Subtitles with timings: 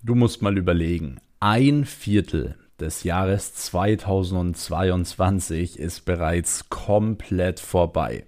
[0.00, 8.24] Du musst mal überlegen, ein Viertel des Jahres 2022 ist bereits komplett vorbei.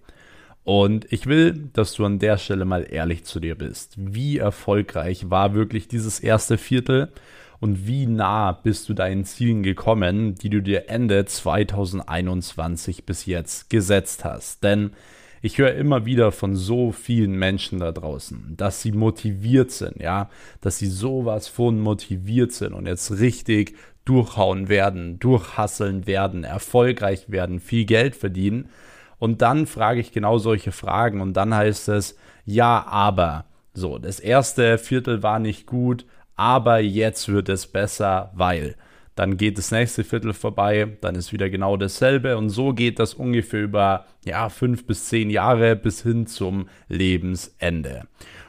[0.64, 3.94] Und ich will, dass du an der Stelle mal ehrlich zu dir bist.
[3.96, 7.12] Wie erfolgreich war wirklich dieses erste Viertel
[7.60, 13.70] und wie nah bist du deinen Zielen gekommen, die du dir Ende 2021 bis jetzt
[13.70, 14.64] gesetzt hast?
[14.64, 14.90] Denn
[15.42, 20.28] ich höre immer wieder von so vielen Menschen da draußen, dass sie motiviert sind, ja,
[20.60, 23.74] dass sie sowas von motiviert sind und jetzt richtig
[24.04, 28.68] durchhauen werden, durchhasseln werden, erfolgreich werden, viel Geld verdienen.
[29.18, 33.44] Und dann frage ich genau solche Fragen und dann heißt es, ja, aber.
[33.72, 38.74] So, das erste Viertel war nicht gut, aber jetzt wird es besser, weil
[39.20, 43.12] dann geht das nächste Viertel vorbei, dann ist wieder genau dasselbe und so geht das
[43.12, 48.04] ungefähr über ja, fünf bis zehn Jahre bis hin zum Lebensende.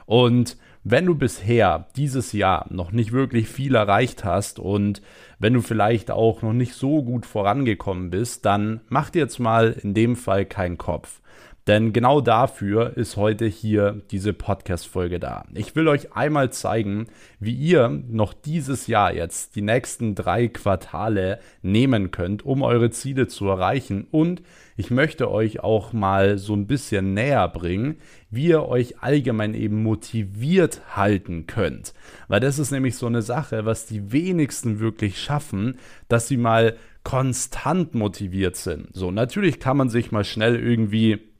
[0.05, 5.01] Und wenn du bisher dieses Jahr noch nicht wirklich viel erreicht hast und
[5.39, 9.73] wenn du vielleicht auch noch nicht so gut vorangekommen bist, dann mach dir jetzt mal
[9.73, 11.20] in dem Fall keinen Kopf.
[11.67, 15.45] Denn genau dafür ist heute hier diese Podcast-Folge da.
[15.53, 17.05] Ich will euch einmal zeigen,
[17.39, 23.27] wie ihr noch dieses Jahr jetzt die nächsten drei Quartale nehmen könnt, um eure Ziele
[23.27, 24.07] zu erreichen.
[24.09, 24.41] Und
[24.75, 27.97] ich möchte euch auch mal so ein bisschen näher bringen,
[28.31, 31.93] wie ihr euch allgemein eben motiviert halten könnt.
[32.27, 36.75] Weil das ist nämlich so eine Sache, was die wenigsten wirklich schaffen, dass sie mal
[37.03, 38.87] konstant motiviert sind.
[38.93, 41.30] So, natürlich kann man sich mal schnell irgendwie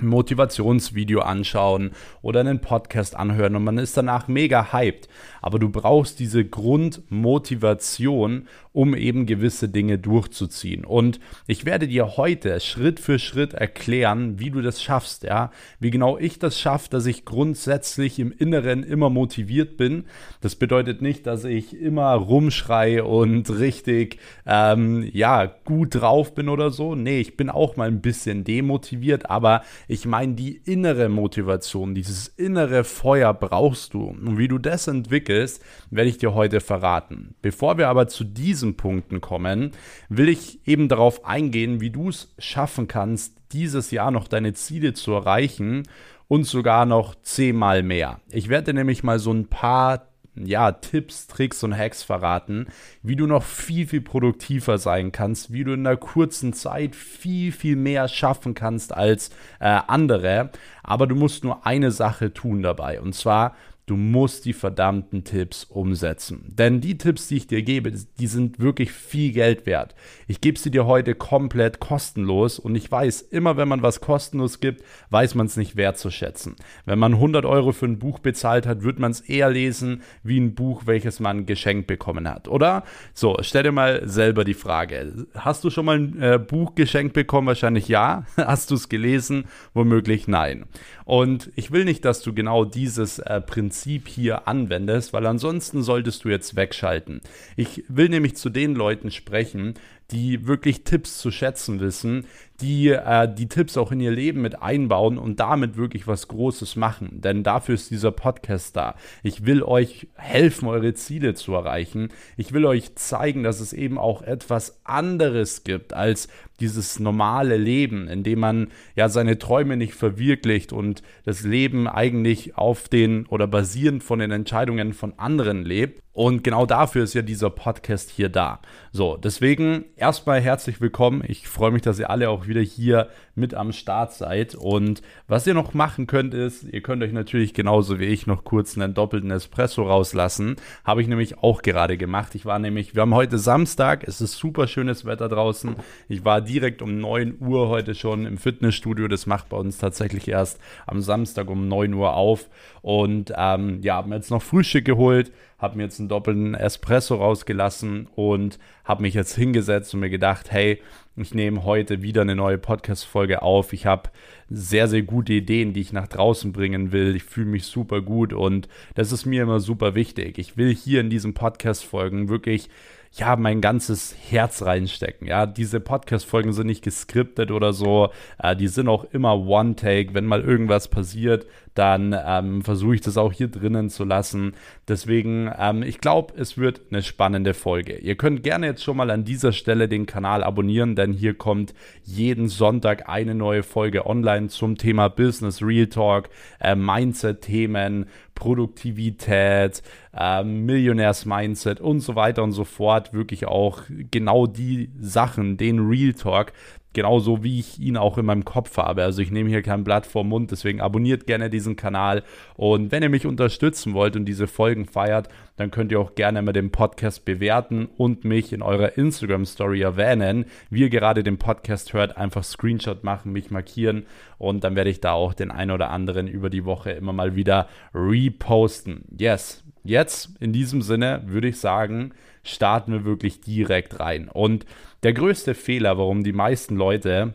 [0.00, 1.90] Motivationsvideo anschauen
[2.22, 5.08] oder einen Podcast anhören und man ist danach mega hyped.
[5.42, 8.46] Aber du brauchst diese Grundmotivation,
[8.78, 10.84] um eben gewisse Dinge durchzuziehen.
[10.84, 15.50] Und ich werde dir heute Schritt für Schritt erklären, wie du das schaffst, ja.
[15.80, 20.04] Wie genau ich das schaffe, dass ich grundsätzlich im Inneren immer motiviert bin.
[20.40, 26.70] Das bedeutet nicht, dass ich immer rumschreie und richtig, ähm, ja, gut drauf bin oder
[26.70, 26.94] so.
[26.94, 32.28] Nee, ich bin auch mal ein bisschen demotiviert, aber ich meine, die innere Motivation, dieses
[32.28, 34.04] innere Feuer brauchst du.
[34.04, 37.34] Und wie du das entwickelst, werde ich dir heute verraten.
[37.42, 39.72] Bevor wir aber zu diesem Punkten kommen,
[40.08, 44.92] will ich eben darauf eingehen, wie du es schaffen kannst, dieses Jahr noch deine Ziele
[44.92, 45.84] zu erreichen
[46.28, 48.20] und sogar noch zehnmal mehr.
[48.30, 50.08] Ich werde nämlich mal so ein paar
[50.44, 52.66] ja, Tipps, Tricks und Hacks verraten,
[53.02, 57.52] wie du noch viel, viel produktiver sein kannst, wie du in einer kurzen Zeit viel,
[57.52, 59.30] viel mehr schaffen kannst als
[59.60, 60.50] äh, andere.
[60.82, 63.00] Aber du musst nur eine Sache tun dabei.
[63.00, 63.56] Und zwar
[63.88, 66.44] Du musst die verdammten Tipps umsetzen.
[66.46, 69.94] Denn die Tipps, die ich dir gebe, die sind wirklich viel Geld wert.
[70.26, 74.60] Ich gebe sie dir heute komplett kostenlos und ich weiß, immer wenn man was kostenlos
[74.60, 76.56] gibt, weiß man es nicht wertzuschätzen.
[76.84, 80.38] Wenn man 100 Euro für ein Buch bezahlt hat, wird man es eher lesen wie
[80.38, 82.84] ein Buch, welches man geschenkt bekommen hat, oder?
[83.14, 85.26] So, stell dir mal selber die Frage.
[85.34, 87.46] Hast du schon mal ein äh, Buch geschenkt bekommen?
[87.46, 88.26] Wahrscheinlich ja.
[88.36, 89.46] Hast du es gelesen?
[89.72, 90.66] Womöglich nein.
[91.08, 96.22] Und ich will nicht, dass du genau dieses äh, Prinzip hier anwendest, weil ansonsten solltest
[96.22, 97.22] du jetzt wegschalten.
[97.56, 99.72] Ich will nämlich zu den Leuten sprechen,
[100.10, 102.26] die wirklich Tipps zu schätzen wissen,
[102.60, 106.76] die äh, die Tipps auch in ihr Leben mit einbauen und damit wirklich was Großes
[106.76, 107.20] machen.
[107.20, 108.94] Denn dafür ist dieser Podcast da.
[109.22, 112.08] Ich will euch helfen, eure Ziele zu erreichen.
[112.36, 118.08] Ich will euch zeigen, dass es eben auch etwas anderes gibt als dieses normale Leben,
[118.08, 123.46] in dem man ja seine Träume nicht verwirklicht und das Leben eigentlich auf den oder
[123.46, 126.02] basierend von den Entscheidungen von anderen lebt.
[126.18, 128.58] Und genau dafür ist ja dieser Podcast hier da.
[128.90, 131.22] So, deswegen erstmal herzlich willkommen.
[131.24, 134.56] Ich freue mich, dass ihr alle auch wieder hier mit am Start seid.
[134.56, 138.42] Und was ihr noch machen könnt, ist, ihr könnt euch natürlich genauso wie ich noch
[138.42, 140.56] kurz einen doppelten Espresso rauslassen.
[140.82, 142.34] Habe ich nämlich auch gerade gemacht.
[142.34, 145.76] Ich war nämlich, wir haben heute Samstag, es ist super schönes Wetter draußen.
[146.08, 149.06] Ich war direkt um 9 Uhr heute schon im Fitnessstudio.
[149.06, 152.48] Das macht bei uns tatsächlich erst am Samstag um 9 Uhr auf.
[152.82, 158.08] Und ähm, ja, haben jetzt noch Frühstück geholt, habe mir jetzt einen doppelten Espresso rausgelassen
[158.14, 160.80] und habe mich jetzt hingesetzt und mir gedacht, hey,
[161.16, 163.72] ich nehme heute wieder eine neue Podcast-Folge auf.
[163.72, 164.10] Ich habe
[164.48, 167.16] sehr, sehr gute Ideen, die ich nach draußen bringen will.
[167.16, 170.38] Ich fühle mich super gut und das ist mir immer super wichtig.
[170.38, 172.68] Ich will hier in diesen Podcast-Folgen wirklich
[173.12, 175.26] ja, mein ganzes Herz reinstecken.
[175.26, 178.10] Ja, diese Podcast-Folgen sind nicht geskriptet oder so.
[178.38, 180.14] Äh, die sind auch immer One-Take.
[180.14, 184.54] Wenn mal irgendwas passiert, dann ähm, versuche ich das auch hier drinnen zu lassen.
[184.86, 187.96] Deswegen, ähm, ich glaube, es wird eine spannende Folge.
[187.96, 191.74] Ihr könnt gerne jetzt schon mal an dieser Stelle den Kanal abonnieren, denn hier kommt
[192.04, 196.28] jeden Sonntag eine neue Folge online zum Thema Business, Real Talk,
[196.60, 199.82] äh, Mindset-Themen, Produktivität,
[200.16, 203.12] äh, Millionärs-Mindset und so weiter und so fort.
[203.12, 206.52] Wirklich auch genau die Sachen, den Real Talk,
[206.98, 209.04] genauso wie ich ihn auch in meinem Kopf habe.
[209.04, 212.24] Also ich nehme hier kein Blatt vorm Mund, deswegen abonniert gerne diesen Kanal.
[212.56, 216.42] Und wenn ihr mich unterstützen wollt und diese Folgen feiert, dann könnt ihr auch gerne
[216.42, 220.46] mal den Podcast bewerten und mich in eurer Instagram-Story erwähnen.
[220.70, 224.04] Wie ihr gerade den Podcast hört, einfach Screenshot machen, mich markieren
[224.38, 227.36] und dann werde ich da auch den einen oder anderen über die Woche immer mal
[227.36, 229.04] wieder reposten.
[229.16, 232.10] Yes, jetzt in diesem Sinne würde ich sagen,
[232.48, 234.28] starten wir wirklich direkt rein.
[234.28, 234.66] Und
[235.02, 237.34] der größte Fehler, warum die meisten Leute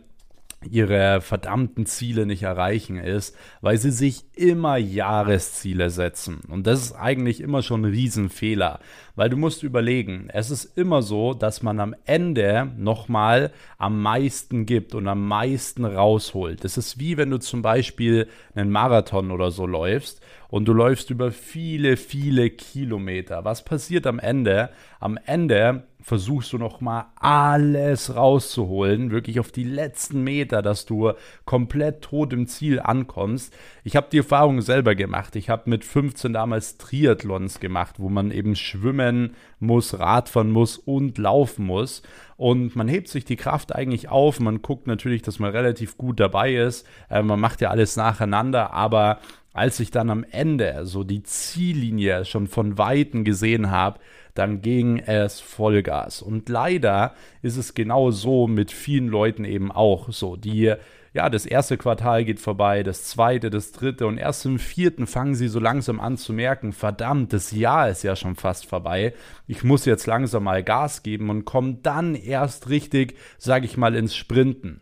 [0.69, 6.41] ihre verdammten Ziele nicht erreichen, ist, weil sie sich immer Jahresziele setzen.
[6.49, 8.79] Und das ist eigentlich immer schon ein Riesenfehler,
[9.15, 14.65] weil du musst überlegen, es ist immer so, dass man am Ende nochmal am meisten
[14.65, 16.63] gibt und am meisten rausholt.
[16.63, 20.21] Das ist wie wenn du zum Beispiel einen Marathon oder so läufst
[20.53, 23.43] und du läufst über viele, viele Kilometer.
[23.43, 24.69] Was passiert am Ende?
[24.99, 31.13] Am Ende versuchst du noch mal alles rauszuholen, wirklich auf die letzten Meter, dass du
[31.45, 33.51] komplett tot im Ziel ankommst.
[33.83, 35.35] Ich habe die Erfahrung selber gemacht.
[35.35, 41.17] Ich habe mit 15 damals Triathlons gemacht, wo man eben schwimmen muss, Radfahren muss und
[41.17, 42.03] laufen muss.
[42.37, 44.39] Und man hebt sich die Kraft eigentlich auf.
[44.39, 46.85] Man guckt natürlich, dass man relativ gut dabei ist.
[47.09, 49.19] Äh, man macht ja alles nacheinander, aber
[49.53, 53.99] als ich dann am Ende so die Ziellinie schon von Weitem gesehen habe,
[54.33, 56.21] dann ging es Vollgas.
[56.21, 60.73] Und leider ist es genau so mit vielen Leuten eben auch so, die
[61.13, 65.35] ja, das erste Quartal geht vorbei, das zweite, das dritte und erst im vierten fangen
[65.35, 69.13] sie so langsam an zu merken, verdammt, das Jahr ist ja schon fast vorbei.
[69.45, 73.93] Ich muss jetzt langsam mal Gas geben und kommen dann erst richtig, sage ich mal,
[73.93, 74.79] ins Sprinten.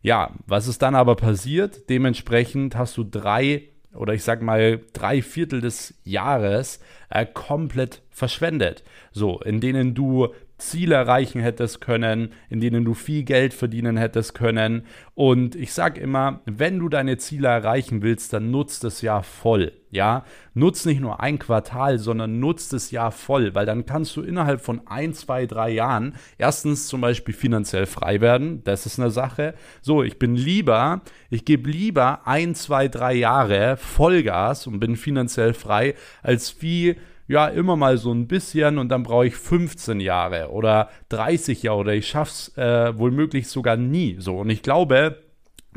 [0.00, 1.90] Ja, was ist dann aber passiert?
[1.90, 6.80] Dementsprechend hast du drei oder ich sag mal drei Viertel des Jahres
[7.10, 8.82] äh, komplett verschwendet.
[9.12, 10.28] So, in denen du
[10.64, 14.86] Ziele erreichen hättest können, in denen du viel Geld verdienen hättest können.
[15.14, 19.72] Und ich sage immer, wenn du deine Ziele erreichen willst, dann nutzt das Jahr voll.
[19.90, 20.24] Ja,
[20.54, 24.60] nutzt nicht nur ein Quartal, sondern nutzt das Jahr voll, weil dann kannst du innerhalb
[24.60, 28.64] von ein, zwei, drei Jahren erstens zum Beispiel finanziell frei werden.
[28.64, 29.54] Das ist eine Sache.
[29.82, 35.54] So, ich bin lieber, ich gebe lieber ein, zwei, drei Jahre Vollgas und bin finanziell
[35.54, 35.94] frei,
[36.24, 36.96] als wie
[37.26, 41.78] ja, immer mal so ein bisschen und dann brauche ich 15 Jahre oder 30 Jahre
[41.78, 44.16] oder ich schaff's äh, wohl möglich sogar nie.
[44.18, 45.23] So, und ich glaube,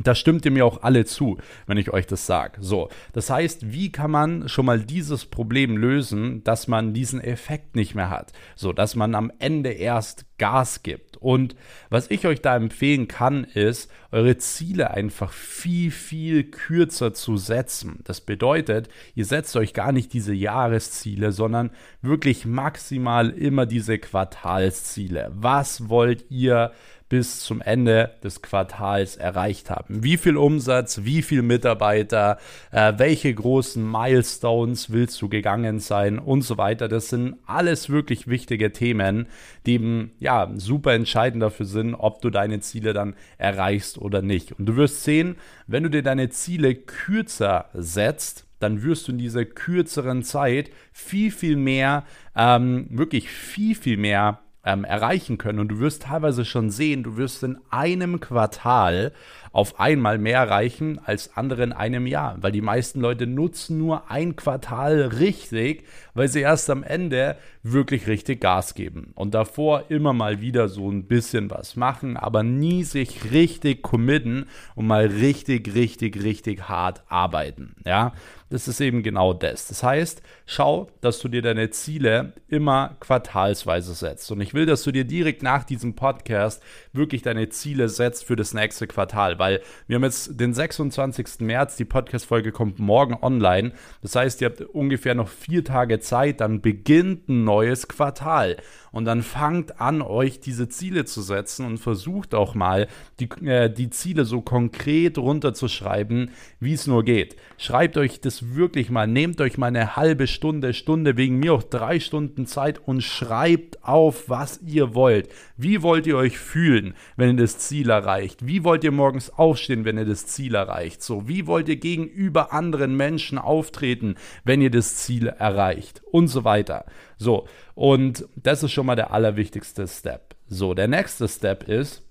[0.04, 2.58] da stimmt ihr mir auch alle zu, wenn ich euch das sage.
[2.62, 7.76] So, das heißt, wie kann man schon mal dieses Problem lösen, dass man diesen Effekt
[7.76, 8.32] nicht mehr hat?
[8.56, 11.18] So, dass man am Ende erst Gas gibt.
[11.18, 11.56] Und
[11.90, 18.00] was ich euch da empfehlen kann, ist, eure Ziele einfach viel, viel kürzer zu setzen.
[18.04, 21.72] Das bedeutet, ihr setzt euch gar nicht diese Jahresziele, sondern
[22.02, 25.32] wirklich maximal immer diese Quartalsziele.
[25.34, 26.72] Was wollt ihr
[27.10, 30.04] bis zum Ende des Quartals erreicht haben.
[30.04, 32.38] Wie viel Umsatz, wie viel Mitarbeiter,
[32.72, 36.88] äh, welche großen Milestones willst du gegangen sein und so weiter.
[36.88, 39.28] Das sind alles wirklich wichtige Themen,
[39.66, 44.54] die eben ja super entscheidend dafür sind, ob du deine Ziele dann erreichst oder nicht.
[44.54, 45.36] Und du wirst sehen,
[45.68, 51.30] wenn du dir deine Ziele kürzer setzt, dann wirst du in dieser kürzeren Zeit viel,
[51.30, 52.06] viel mehr,
[52.36, 55.60] ähm, wirklich viel, viel mehr ähm, erreichen können.
[55.60, 59.14] Und du wirst teilweise schon sehen, du wirst in einem Quartal
[59.52, 64.10] auf einmal mehr erreichen als andere in einem Jahr, weil die meisten Leute nutzen nur
[64.10, 70.14] ein Quartal richtig, weil sie erst am Ende wirklich richtig Gas geben und davor immer
[70.14, 75.74] mal wieder so ein bisschen was machen, aber nie sich richtig committen und mal richtig,
[75.76, 77.76] richtig, richtig hart arbeiten.
[77.86, 78.14] Ja,
[78.50, 79.68] das ist eben genau das.
[79.68, 84.32] Das heißt, schau, dass du dir deine Ziele immer quartalsweise setzt.
[84.32, 86.64] Und ich will, dass du dir direkt nach diesem Podcast
[86.94, 91.40] wirklich deine Ziele setzt für das nächste Quartal, weil wir haben jetzt den 26.
[91.40, 93.74] März, die Podcast-Folge kommt morgen online.
[94.02, 98.58] Das heißt, ihr habt ungefähr noch vier Tage Zeit, dann beginnt ein neues Quartal.
[98.92, 102.88] Und dann fangt an, euch diese Ziele zu setzen und versucht auch mal,
[103.20, 107.36] die, äh, die Ziele so konkret runterzuschreiben, wie es nur geht.
[107.58, 111.64] Schreibt euch das wirklich mal, nehmt euch mal eine halbe Stunde, Stunde, wegen mir auch
[111.64, 115.30] drei Stunden Zeit und schreibt auf, was ihr wollt.
[115.58, 118.48] Wie wollt ihr euch fühlen, wenn ihr das Ziel erreicht?
[118.48, 121.02] Wie wollt ihr morgens aufstehen, wenn ihr das Ziel erreicht?
[121.02, 126.02] So, wie wollt ihr gegenüber anderen Menschen auftreten, wenn ihr das Ziel erreicht?
[126.12, 126.86] Und so weiter.
[127.18, 130.36] So, und das ist schon mal der allerwichtigste Step.
[130.48, 132.04] So, der nächste Step ist,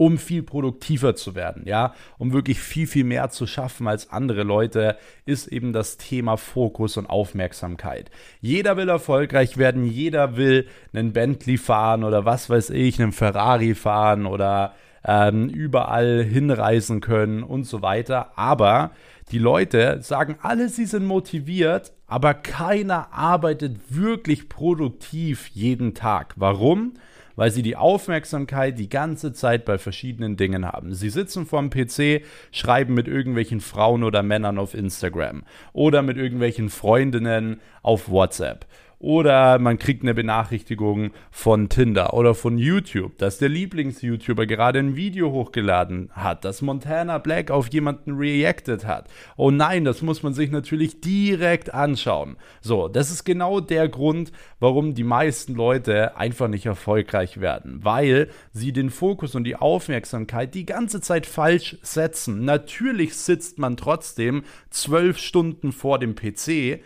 [0.00, 4.44] um viel produktiver zu werden, ja, um wirklich viel, viel mehr zu schaffen als andere
[4.44, 8.10] Leute, ist eben das Thema Fokus und Aufmerksamkeit.
[8.40, 13.74] Jeder will erfolgreich werden, jeder will einen Bentley fahren oder was weiß ich, einen Ferrari
[13.74, 18.38] fahren oder ähm, überall hinreisen können und so weiter.
[18.38, 18.92] Aber
[19.30, 26.34] die Leute sagen alle, sie sind motiviert, aber keiner arbeitet wirklich produktiv jeden Tag.
[26.36, 26.94] Warum?
[27.40, 30.92] weil sie die Aufmerksamkeit die ganze Zeit bei verschiedenen Dingen haben.
[30.92, 36.68] Sie sitzen vorm PC, schreiben mit irgendwelchen Frauen oder Männern auf Instagram oder mit irgendwelchen
[36.68, 38.66] Freundinnen auf WhatsApp
[39.00, 44.94] oder man kriegt eine Benachrichtigung von Tinder oder von YouTube, dass der Lieblings-YouTuber gerade ein
[44.94, 49.08] Video hochgeladen hat, dass Montana Black auf jemanden reacted hat.
[49.38, 52.36] Oh nein, das muss man sich natürlich direkt anschauen.
[52.60, 58.28] So, das ist genau der Grund, warum die meisten Leute einfach nicht erfolgreich werden, weil
[58.52, 62.44] sie den Fokus und die Aufmerksamkeit die ganze Zeit falsch setzen.
[62.44, 66.80] Natürlich sitzt man trotzdem zwölf Stunden vor dem PC,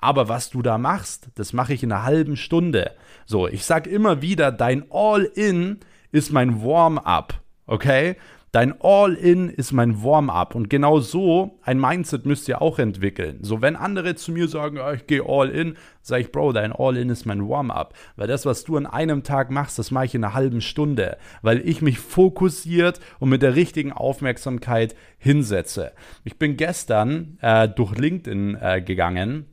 [0.00, 2.92] aber was du da machst, das mache ich in einer halben Stunde.
[3.26, 5.78] So, ich sag immer wieder, dein All-In
[6.12, 7.34] ist mein Warm-up,
[7.66, 8.16] okay?
[8.52, 10.56] Dein All-In ist mein Warm-up.
[10.56, 13.38] Und genau so ein Mindset müsst ihr auch entwickeln.
[13.42, 17.10] So, wenn andere zu mir sagen, oh, ich gehe All-In, sage ich, Bro, dein All-In
[17.10, 17.94] ist mein Warm-up.
[18.16, 21.16] Weil das, was du an einem Tag machst, das mache ich in einer halben Stunde.
[21.42, 25.92] Weil ich mich fokussiert und mit der richtigen Aufmerksamkeit hinsetze.
[26.24, 29.46] Ich bin gestern äh, durch LinkedIn äh, gegangen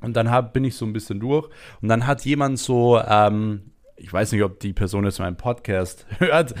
[0.00, 1.48] und dann hab, bin ich so ein bisschen durch.
[1.82, 6.06] Und dann hat jemand so, ähm, ich weiß nicht, ob die Person jetzt meinen Podcast
[6.18, 6.54] hört.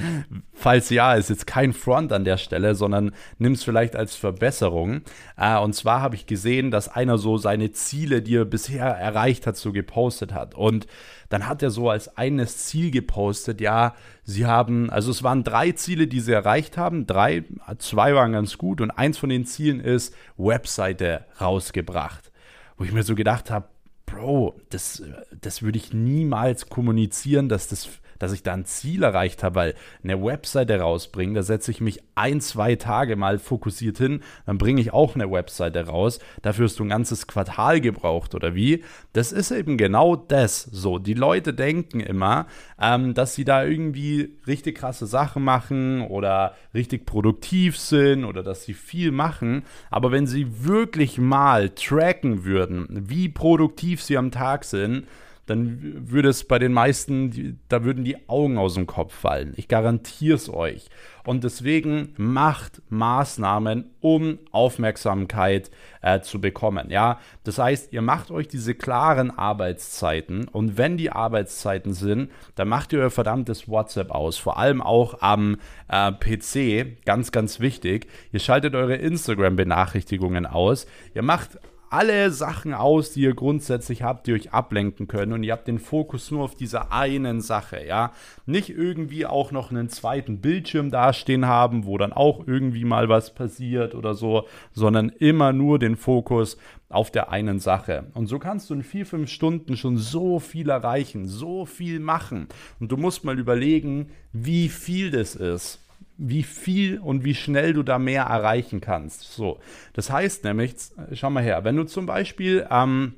[0.52, 5.02] Falls ja, ist jetzt kein Front an der Stelle, sondern nimm es vielleicht als Verbesserung.
[5.36, 9.46] Äh, und zwar habe ich gesehen, dass einer so seine Ziele, die er bisher erreicht
[9.46, 10.56] hat, so gepostet hat.
[10.56, 10.88] Und
[11.28, 15.72] dann hat er so als eines Ziel gepostet, ja, sie haben, also es waren drei
[15.72, 17.06] Ziele, die sie erreicht haben.
[17.06, 17.44] Drei,
[17.78, 22.32] zwei waren ganz gut und eins von den Zielen ist Webseite rausgebracht
[22.78, 23.68] wo ich mir so gedacht habe,
[24.06, 25.02] Bro, das,
[25.38, 27.88] das würde ich niemals kommunizieren, dass das
[28.18, 32.02] dass ich da ein Ziel erreicht habe, weil eine Webseite rausbringen, da setze ich mich
[32.14, 36.18] ein, zwei Tage mal fokussiert hin, dann bringe ich auch eine Webseite raus.
[36.42, 38.84] Dafür hast du ein ganzes Quartal gebraucht oder wie?
[39.12, 40.62] Das ist eben genau das.
[40.62, 42.46] So, die Leute denken immer,
[42.80, 48.64] ähm, dass sie da irgendwie richtig krasse Sachen machen oder richtig produktiv sind oder dass
[48.64, 49.62] sie viel machen.
[49.90, 55.06] Aber wenn sie wirklich mal tracken würden, wie produktiv sie am Tag sind,
[55.48, 59.54] dann würde es bei den meisten, da würden die Augen aus dem Kopf fallen.
[59.56, 60.88] Ich garantiere es euch.
[61.24, 66.90] Und deswegen macht Maßnahmen, um Aufmerksamkeit äh, zu bekommen.
[66.90, 72.68] Ja, das heißt, ihr macht euch diese klaren Arbeitszeiten und wenn die Arbeitszeiten sind, dann
[72.68, 74.36] macht ihr euer verdammtes WhatsApp aus.
[74.38, 75.56] Vor allem auch am
[75.88, 78.06] äh, PC, ganz, ganz wichtig.
[78.32, 80.86] Ihr schaltet eure Instagram-Benachrichtigungen aus.
[81.14, 81.58] Ihr macht
[81.90, 85.78] alle Sachen aus, die ihr grundsätzlich habt, die euch ablenken können und ihr habt den
[85.78, 88.12] Fokus nur auf dieser einen Sache, ja.
[88.46, 93.34] Nicht irgendwie auch noch einen zweiten Bildschirm dastehen haben, wo dann auch irgendwie mal was
[93.34, 98.06] passiert oder so, sondern immer nur den Fokus auf der einen Sache.
[98.14, 102.48] Und so kannst du in vier, fünf Stunden schon so viel erreichen, so viel machen.
[102.80, 105.80] Und du musst mal überlegen, wie viel das ist
[106.18, 109.32] wie viel und wie schnell du da mehr erreichen kannst.
[109.32, 109.60] So,
[109.92, 110.74] das heißt nämlich,
[111.12, 113.14] schau mal her, wenn du zum Beispiel ähm,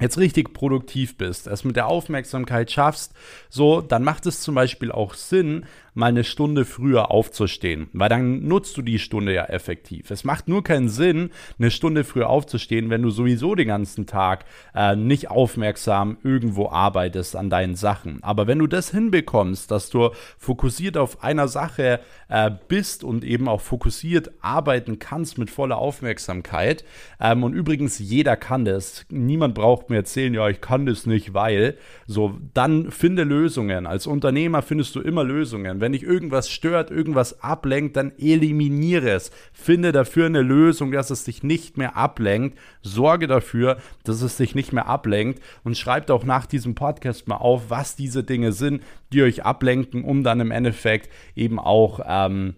[0.00, 3.14] jetzt richtig produktiv bist, es mit der Aufmerksamkeit schaffst,
[3.50, 8.46] so, dann macht es zum Beispiel auch Sinn, mal eine Stunde früher aufzustehen, weil dann
[8.46, 10.10] nutzt du die Stunde ja effektiv.
[10.10, 14.44] Es macht nur keinen Sinn, eine Stunde früher aufzustehen, wenn du sowieso den ganzen Tag
[14.74, 18.22] äh, nicht aufmerksam irgendwo arbeitest an deinen Sachen.
[18.22, 23.48] Aber wenn du das hinbekommst, dass du fokussiert auf einer Sache äh, bist und eben
[23.48, 26.84] auch fokussiert arbeiten kannst mit voller Aufmerksamkeit,
[27.20, 31.34] ähm, und übrigens jeder kann das, niemand braucht mir erzählen, ja, ich kann das nicht,
[31.34, 31.76] weil,
[32.06, 33.86] so, dann finde Lösungen.
[33.86, 35.80] Als Unternehmer findest du immer Lösungen.
[35.80, 39.30] Wenn dich irgendwas stört, irgendwas ablenkt, dann eliminiere es.
[39.52, 42.58] Finde dafür eine Lösung, dass es dich nicht mehr ablenkt.
[42.82, 45.42] Sorge dafür, dass es dich nicht mehr ablenkt.
[45.64, 50.04] Und schreibt auch nach diesem Podcast mal auf, was diese Dinge sind, die euch ablenken,
[50.04, 52.54] um dann im Endeffekt eben auch ähm,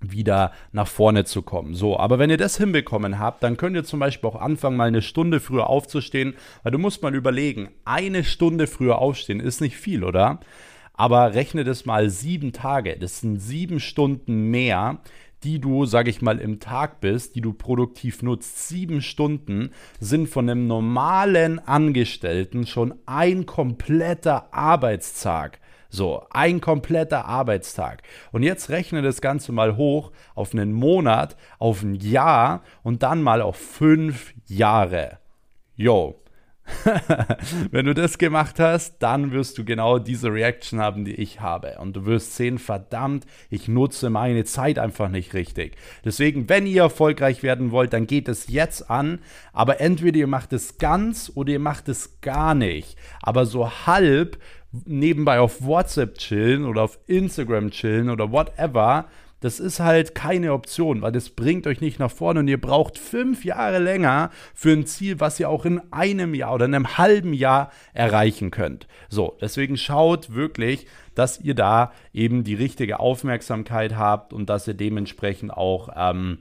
[0.00, 1.74] wieder nach vorne zu kommen.
[1.74, 4.88] So, aber wenn ihr das hinbekommen habt, dann könnt ihr zum Beispiel auch anfangen, mal
[4.88, 9.76] eine Stunde früher aufzustehen, weil du musst mal überlegen, eine Stunde früher aufstehen ist nicht
[9.76, 10.40] viel, oder?
[10.98, 12.98] Aber rechne das mal sieben Tage.
[12.98, 14.98] Das sind sieben Stunden mehr,
[15.44, 18.68] die du, sag ich mal, im Tag bist, die du produktiv nutzt.
[18.68, 25.60] Sieben Stunden sind von einem normalen Angestellten schon ein kompletter Arbeitstag.
[25.88, 28.02] So, ein kompletter Arbeitstag.
[28.32, 33.22] Und jetzt rechne das Ganze mal hoch auf einen Monat, auf ein Jahr und dann
[33.22, 35.18] mal auf fünf Jahre.
[35.76, 36.20] Yo,
[37.70, 41.78] Wenn du das gemacht hast, dann wirst du genau diese Reaction haben, die ich habe.
[41.78, 45.76] Und du wirst sehen, verdammt, ich nutze meine Zeit einfach nicht richtig.
[46.04, 49.20] Deswegen, wenn ihr erfolgreich werden wollt, dann geht es jetzt an.
[49.52, 52.96] Aber entweder ihr macht es ganz oder ihr macht es gar nicht.
[53.22, 54.38] Aber so halb
[54.84, 59.06] nebenbei auf WhatsApp chillen oder auf Instagram chillen oder whatever
[59.40, 62.98] das ist halt keine Option, weil das bringt euch nicht nach vorne und ihr braucht
[62.98, 66.98] fünf Jahre länger für ein Ziel, was ihr auch in einem Jahr oder in einem
[66.98, 68.88] halben Jahr erreichen könnt.
[69.08, 74.74] So, deswegen schaut wirklich, dass ihr da eben die richtige Aufmerksamkeit habt und dass ihr
[74.74, 76.38] dementsprechend auch ähm,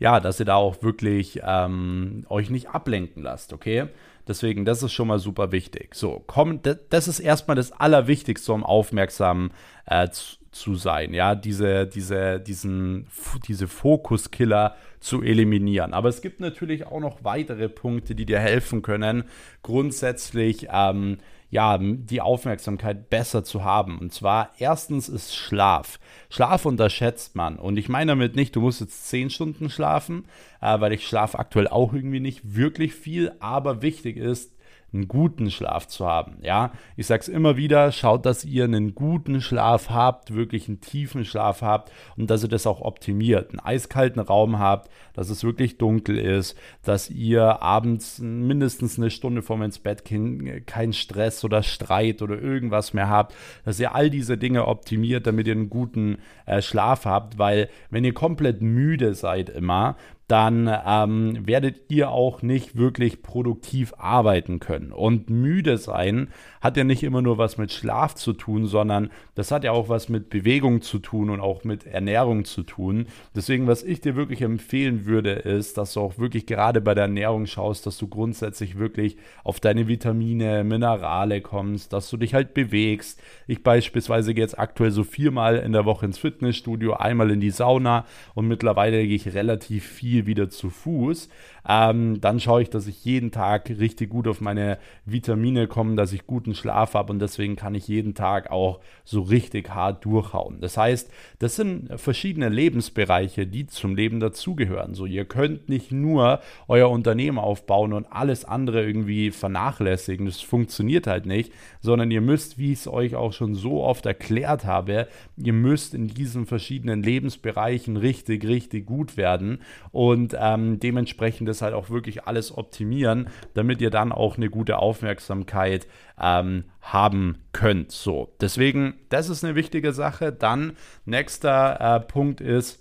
[0.00, 3.88] ja, dass ihr da auch wirklich ähm, euch nicht ablenken lasst, okay?
[4.26, 5.94] Deswegen, das ist schon mal super wichtig.
[5.94, 9.50] So, komm, das ist erstmal das Allerwichtigste, um aufmerksam
[9.84, 13.06] äh, zu, zu sein, ja, diese, diese, diesen,
[13.46, 15.94] diese Fokuskiller zu eliminieren.
[15.94, 19.24] Aber es gibt natürlich auch noch weitere Punkte, die dir helfen können,
[19.62, 21.18] grundsätzlich ähm,
[21.50, 23.98] ja, die Aufmerksamkeit besser zu haben.
[23.98, 25.98] Und zwar erstens ist Schlaf.
[26.28, 27.56] Schlaf unterschätzt man.
[27.56, 30.24] Und ich meine damit nicht, du musst jetzt zehn Stunden schlafen,
[30.60, 33.32] äh, weil ich schlafe aktuell auch irgendwie nicht wirklich viel.
[33.40, 34.52] Aber wichtig ist,
[34.92, 36.38] einen guten Schlaf zu haben.
[36.42, 40.80] Ja, ich sage es immer wieder, schaut, dass ihr einen guten Schlaf habt, wirklich einen
[40.80, 43.50] tiefen Schlaf habt und dass ihr das auch optimiert.
[43.50, 49.42] Einen eiskalten Raum habt, dass es wirklich dunkel ist, dass ihr abends mindestens eine Stunde
[49.42, 54.38] vorm ins Bett keinen Stress oder Streit oder irgendwas mehr habt, dass ihr all diese
[54.38, 59.48] Dinge optimiert, damit ihr einen guten äh, Schlaf habt, weil wenn ihr komplett müde seid
[59.50, 59.96] immer,
[60.30, 64.92] dann ähm, werdet ihr auch nicht wirklich produktiv arbeiten können.
[64.92, 66.28] Und müde sein
[66.60, 69.88] hat ja nicht immer nur was mit Schlaf zu tun, sondern das hat ja auch
[69.88, 73.06] was mit Bewegung zu tun und auch mit Ernährung zu tun.
[73.34, 77.04] Deswegen, was ich dir wirklich empfehlen würde, ist, dass du auch wirklich gerade bei der
[77.04, 82.54] Ernährung schaust, dass du grundsätzlich wirklich auf deine Vitamine, Minerale kommst, dass du dich halt
[82.54, 83.20] bewegst.
[83.48, 87.50] Ich beispielsweise gehe jetzt aktuell so viermal in der Woche ins Fitnessstudio, einmal in die
[87.50, 91.28] Sauna und mittlerweile gehe ich relativ viel wieder zu Fuß.
[91.68, 96.12] Ähm, dann schaue ich, dass ich jeden Tag richtig gut auf meine Vitamine komme, dass
[96.12, 100.60] ich guten Schlaf habe und deswegen kann ich jeden Tag auch so richtig hart durchhauen.
[100.60, 104.94] Das heißt, das sind verschiedene Lebensbereiche, die zum Leben dazugehören.
[104.94, 110.26] So, ihr könnt nicht nur euer Unternehmen aufbauen und alles andere irgendwie vernachlässigen.
[110.26, 114.06] Das funktioniert halt nicht, sondern ihr müsst, wie ich es euch auch schon so oft
[114.06, 119.58] erklärt habe, ihr müsst in diesen verschiedenen Lebensbereichen richtig, richtig gut werden
[119.92, 124.78] und ähm, dementsprechend das halt auch wirklich alles optimieren, damit ihr dann auch eine gute
[124.78, 125.86] Aufmerksamkeit
[126.20, 127.92] ähm, haben könnt.
[127.92, 130.32] So, deswegen, das ist eine wichtige Sache.
[130.32, 132.80] Dann, nächster äh, Punkt ist,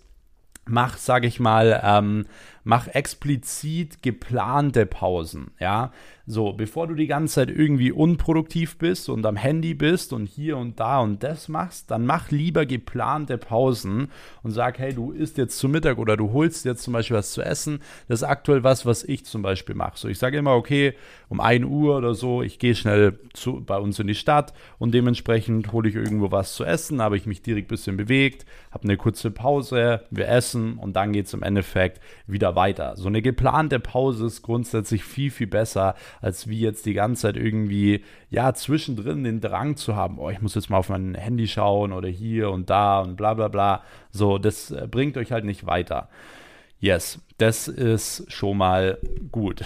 [0.66, 2.26] mach, sage ich mal, ähm,
[2.70, 5.92] mach explizit geplante Pausen, ja.
[6.32, 10.58] So, bevor du die ganze Zeit irgendwie unproduktiv bist und am Handy bist und hier
[10.58, 14.12] und da und das machst, dann mach lieber geplante Pausen
[14.44, 17.32] und sag, hey, du isst jetzt zu Mittag oder du holst jetzt zum Beispiel was
[17.32, 17.80] zu essen.
[18.08, 19.98] Das ist aktuell was, was ich zum Beispiel mache.
[19.98, 20.94] So, ich sage immer, okay,
[21.30, 24.94] um 1 Uhr oder so, ich gehe schnell zu, bei uns in die Stadt und
[24.94, 28.84] dementsprechend hole ich irgendwo was zu essen, habe ich mich direkt ein bisschen bewegt, habe
[28.84, 32.59] eine kurze Pause, wir essen und dann geht es im Endeffekt wieder weiter.
[32.96, 37.38] So eine geplante Pause ist grundsätzlich viel, viel besser, als wie jetzt die ganze Zeit
[37.38, 41.48] irgendwie, ja, zwischendrin den Drang zu haben, oh, ich muss jetzt mal auf mein Handy
[41.48, 43.84] schauen oder hier und da und bla bla bla.
[44.12, 46.10] So, das äh, bringt euch halt nicht weiter.
[46.80, 48.98] Yes, das ist schon mal
[49.32, 49.64] gut,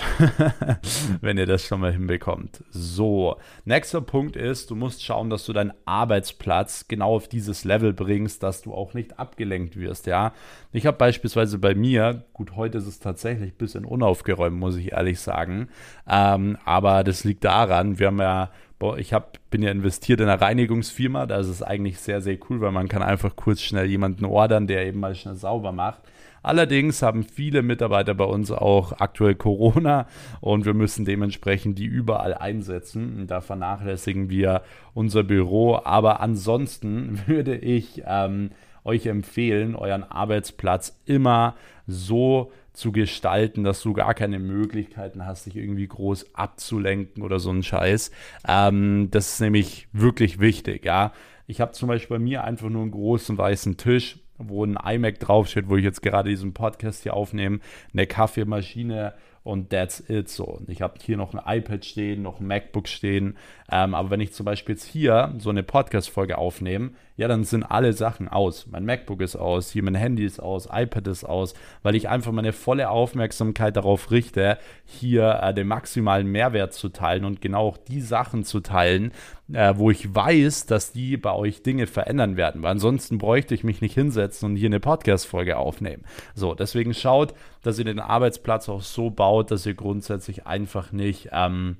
[1.21, 2.63] wenn ihr das schon mal hinbekommt.
[2.69, 7.91] So, nächster Punkt ist, du musst schauen, dass du deinen Arbeitsplatz genau auf dieses Level
[7.91, 10.33] bringst, dass du auch nicht abgelenkt wirst, ja.
[10.71, 14.91] Ich habe beispielsweise bei mir, gut, heute ist es tatsächlich ein bisschen unaufgeräumt, muss ich
[14.91, 15.69] ehrlich sagen,
[16.07, 18.51] ähm, aber das liegt daran, wir haben ja
[18.97, 22.59] ich hab, bin ja investiert in einer Reinigungsfirma, da ist es eigentlich sehr, sehr cool,
[22.59, 26.01] weil man kann einfach kurz schnell jemanden ordern, der eben mal schnell sauber macht.
[26.43, 30.07] Allerdings haben viele Mitarbeiter bei uns auch aktuell Corona
[30.41, 33.25] und wir müssen dementsprechend die überall einsetzen.
[33.27, 34.61] Da vernachlässigen wir
[34.93, 35.79] unser Büro.
[35.83, 38.51] Aber ansonsten würde ich ähm,
[38.83, 41.55] euch empfehlen, euren Arbeitsplatz immer
[41.87, 47.51] so zu gestalten, dass du gar keine Möglichkeiten hast, dich irgendwie groß abzulenken oder so
[47.51, 48.11] ein Scheiß.
[48.47, 51.13] Ähm, das ist nämlich wirklich wichtig, ja.
[51.45, 55.19] Ich habe zum Beispiel bei mir einfach nur einen großen weißen Tisch wo ein iMac
[55.19, 57.59] draufsteht, wo ich jetzt gerade diesen Podcast hier aufnehme,
[57.93, 60.61] eine Kaffeemaschine und that's it so.
[60.67, 63.37] Ich habe hier noch ein iPad stehen, noch ein MacBook stehen,
[63.71, 67.63] ähm, aber wenn ich zum Beispiel jetzt hier so eine Podcast-Folge aufnehme, ja, dann sind
[67.63, 68.65] alle Sachen aus.
[68.67, 71.53] Mein MacBook ist aus, hier mein Handy ist aus, iPad ist aus,
[71.83, 77.25] weil ich einfach meine volle Aufmerksamkeit darauf richte, hier äh, den maximalen Mehrwert zu teilen
[77.25, 79.11] und genau auch die Sachen zu teilen,
[79.51, 83.63] äh, wo ich weiß, dass die bei euch Dinge verändern werden, weil ansonsten bräuchte ich
[83.63, 86.03] mich nicht hinsetzen und hier eine Podcast-Folge aufnehmen.
[86.33, 91.29] So, deswegen schaut, dass ihr den Arbeitsplatz auch so baut, dass ihr grundsätzlich einfach nicht,
[91.31, 91.77] ähm,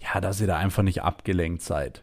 [0.00, 2.02] ja, dass ihr da einfach nicht abgelenkt seid.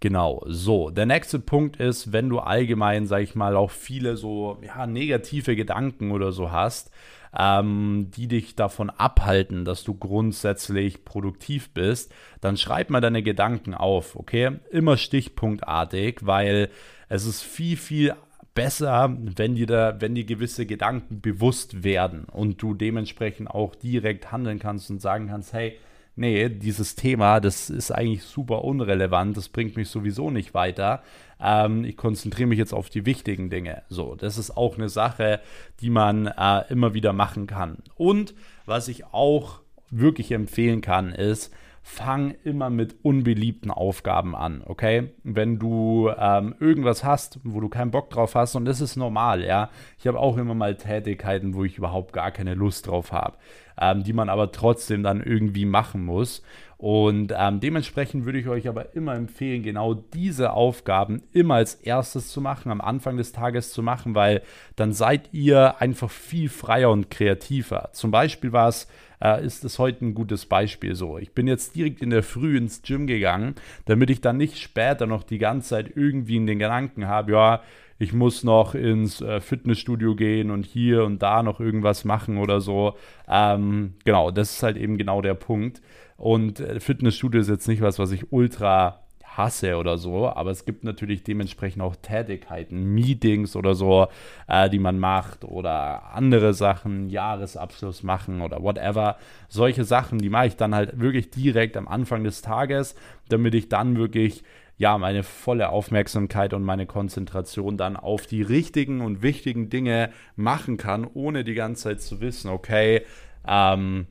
[0.00, 0.90] Genau, so.
[0.90, 5.56] Der nächste Punkt ist, wenn du allgemein, sag ich mal, auch viele so ja, negative
[5.56, 6.92] Gedanken oder so hast,
[7.36, 13.74] ähm, die dich davon abhalten, dass du grundsätzlich produktiv bist, dann schreib mal deine Gedanken
[13.74, 14.52] auf, okay?
[14.70, 16.70] Immer stichpunktartig, weil
[17.08, 18.14] es ist viel, viel
[18.58, 24.32] besser, wenn dir, da, wenn dir gewisse Gedanken bewusst werden und du dementsprechend auch direkt
[24.32, 25.78] handeln kannst und sagen kannst, hey,
[26.16, 31.04] nee, dieses Thema, das ist eigentlich super unrelevant, das bringt mich sowieso nicht weiter.
[31.40, 33.82] Ähm, ich konzentriere mich jetzt auf die wichtigen Dinge.
[33.88, 35.38] So, das ist auch eine Sache,
[35.80, 37.78] die man äh, immer wieder machen kann.
[37.94, 38.34] Und
[38.66, 41.54] was ich auch wirklich empfehlen kann, ist,
[41.88, 45.14] fang immer mit unbeliebten Aufgaben an, okay?
[45.24, 49.42] Wenn du ähm, irgendwas hast, wo du keinen Bock drauf hast, und das ist normal,
[49.42, 49.70] ja.
[49.98, 53.38] Ich habe auch immer mal Tätigkeiten, wo ich überhaupt gar keine Lust drauf habe,
[53.80, 56.42] ähm, die man aber trotzdem dann irgendwie machen muss.
[56.78, 62.28] Und ähm, dementsprechend würde ich euch aber immer empfehlen, genau diese Aufgaben immer als erstes
[62.28, 64.42] zu machen, am Anfang des Tages zu machen, weil
[64.76, 67.90] dann seid ihr einfach viel freier und kreativer.
[67.92, 68.86] Zum Beispiel war es
[69.20, 71.18] äh, ist es heute ein gutes Beispiel so.
[71.18, 75.06] Ich bin jetzt direkt in der Früh ins Gym gegangen, damit ich dann nicht später
[75.06, 77.62] noch die ganze Zeit irgendwie in den Gedanken habe, ja,
[77.98, 82.60] ich muss noch ins äh, Fitnessstudio gehen und hier und da noch irgendwas machen oder
[82.60, 82.96] so.
[83.28, 85.82] Ähm, genau, das ist halt eben genau der Punkt.
[86.18, 89.04] Und äh, Fitnessstudio ist jetzt nicht was, was ich ultra
[89.36, 94.08] hasse oder so, aber es gibt natürlich dementsprechend auch Tätigkeiten, Meetings oder so,
[94.48, 99.16] äh, die man macht oder andere Sachen, Jahresabschluss machen oder whatever.
[99.48, 102.96] Solche Sachen, die mache ich dann halt wirklich direkt am Anfang des Tages,
[103.28, 104.42] damit ich dann wirklich
[104.76, 110.76] ja, meine volle Aufmerksamkeit und meine Konzentration dann auf die richtigen und wichtigen Dinge machen
[110.76, 113.02] kann, ohne die ganze Zeit zu wissen, okay,
[113.46, 114.06] ähm,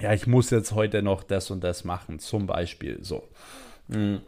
[0.00, 3.28] ja, ich muss jetzt heute noch das und das machen, zum Beispiel so.
[3.88, 4.20] Mhm.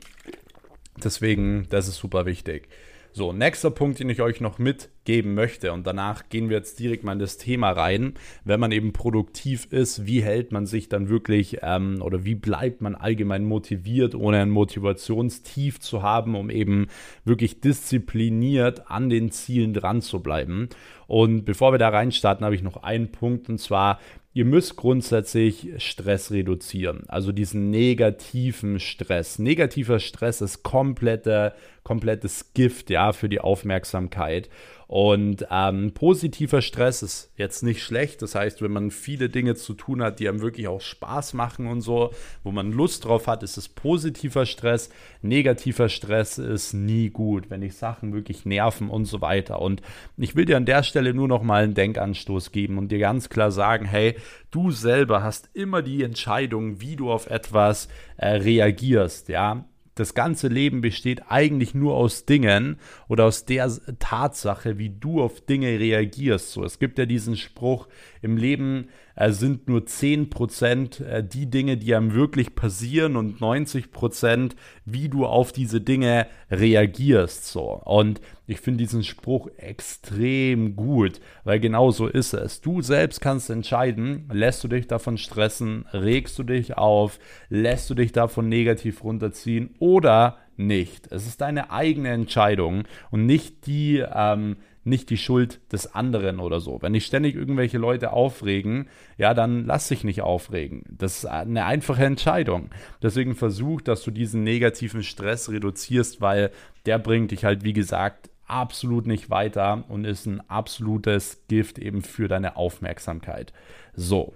[1.02, 2.68] Deswegen, das ist super wichtig.
[3.16, 7.02] So, nächster Punkt, den ich euch noch mitgeben möchte und danach gehen wir jetzt direkt
[7.02, 8.12] mal in das Thema rein.
[8.44, 12.82] Wenn man eben produktiv ist, wie hält man sich dann wirklich ähm, oder wie bleibt
[12.82, 16.88] man allgemein motiviert, ohne ein Motivationstief zu haben, um eben
[17.24, 20.68] wirklich diszipliniert an den Zielen dran zu bleiben.
[21.06, 23.98] Und bevor wir da reinstarten, habe ich noch einen Punkt und zwar,
[24.36, 29.38] ihr müsst grundsätzlich Stress reduzieren, also diesen negativen Stress.
[29.38, 34.50] Negativer Stress ist komplette, komplettes Gift, ja, für die Aufmerksamkeit.
[34.88, 38.22] Und ähm, positiver Stress ist jetzt nicht schlecht.
[38.22, 41.66] Das heißt, wenn man viele Dinge zu tun hat, die einem wirklich auch Spaß machen
[41.66, 42.12] und so,
[42.44, 44.90] wo man Lust drauf hat, ist es positiver Stress.
[45.22, 49.60] Negativer Stress ist nie gut, wenn dich Sachen wirklich nerven und so weiter.
[49.60, 49.82] Und
[50.16, 53.28] ich will dir an der Stelle nur noch mal einen Denkanstoß geben und dir ganz
[53.28, 54.14] klar sagen, hey,
[54.52, 59.64] du selber hast immer die Entscheidung, wie du auf etwas äh, reagierst, ja
[59.96, 62.76] das ganze Leben besteht eigentlich nur aus Dingen
[63.08, 66.52] oder aus der Tatsache, wie du auf Dinge reagierst.
[66.52, 67.88] So, es gibt ja diesen Spruch,
[68.20, 74.52] im Leben äh, sind nur 10% äh, die Dinge, die einem wirklich passieren und 90%
[74.84, 77.46] wie du auf diese Dinge reagierst.
[77.46, 77.80] So.
[77.84, 82.60] Und ich finde diesen Spruch extrem gut, weil genau so ist es.
[82.60, 87.94] Du selbst kannst entscheiden, lässt du dich davon stressen, regst du dich auf, lässt du
[87.94, 91.10] dich davon negativ runterziehen oder nicht.
[91.12, 96.60] Es ist deine eigene Entscheidung und nicht die, ähm, nicht die Schuld des anderen oder
[96.60, 96.80] so.
[96.80, 100.84] Wenn dich ständig irgendwelche Leute aufregen, ja, dann lass dich nicht aufregen.
[100.88, 102.70] Das ist eine einfache Entscheidung.
[103.02, 106.52] Deswegen versuch, dass du diesen negativen Stress reduzierst, weil
[106.86, 112.02] der bringt dich halt, wie gesagt, absolut nicht weiter und ist ein absolutes Gift eben
[112.02, 113.52] für deine Aufmerksamkeit.
[113.94, 114.34] So,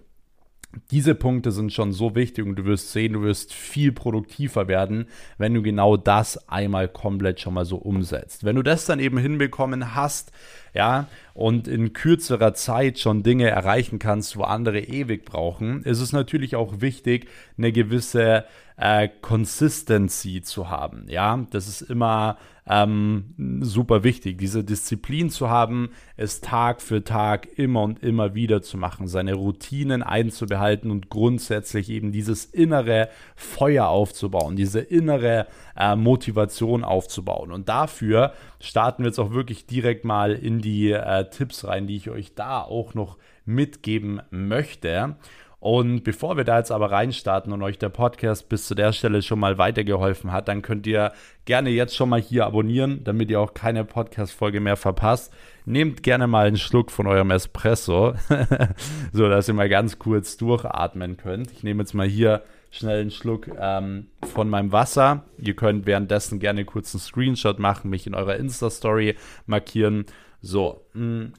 [0.91, 5.07] diese Punkte sind schon so wichtig und du wirst sehen, du wirst viel produktiver werden,
[5.37, 8.45] wenn du genau das einmal komplett schon mal so umsetzt.
[8.45, 10.31] Wenn du das dann eben hinbekommen hast,
[10.73, 16.13] ja, und in kürzerer Zeit schon Dinge erreichen kannst, wo andere ewig brauchen, ist es
[16.13, 17.27] natürlich auch wichtig,
[17.59, 18.45] eine gewisse
[18.81, 21.05] äh, Consistency zu haben.
[21.09, 27.59] Ja, das ist immer ähm, super wichtig, diese Disziplin zu haben, es Tag für Tag
[27.59, 33.89] immer und immer wieder zu machen, seine Routinen einzubehalten und grundsätzlich eben dieses innere Feuer
[33.89, 37.53] aufzubauen, diese innere äh, Motivation aufzubauen.
[37.53, 41.97] Und dafür starten wir jetzt auch wirklich direkt mal in die äh, Tipps rein, die
[41.97, 45.17] ich euch da auch noch mitgeben möchte.
[45.61, 49.21] Und bevor wir da jetzt aber reinstarten und euch der Podcast bis zu der Stelle
[49.21, 51.13] schon mal weitergeholfen hat, dann könnt ihr
[51.45, 55.31] gerne jetzt schon mal hier abonnieren, damit ihr auch keine Podcast-Folge mehr verpasst.
[55.67, 58.15] Nehmt gerne mal einen Schluck von eurem Espresso,
[59.13, 61.53] so dass ihr mal ganz kurz durchatmen könnt.
[61.53, 65.25] Ich nehme jetzt mal hier schnell einen Schluck ähm, von meinem Wasser.
[65.37, 70.07] Ihr könnt währenddessen gerne kurz einen Screenshot machen, mich in eurer Insta-Story markieren.
[70.41, 71.33] So, mh, mm.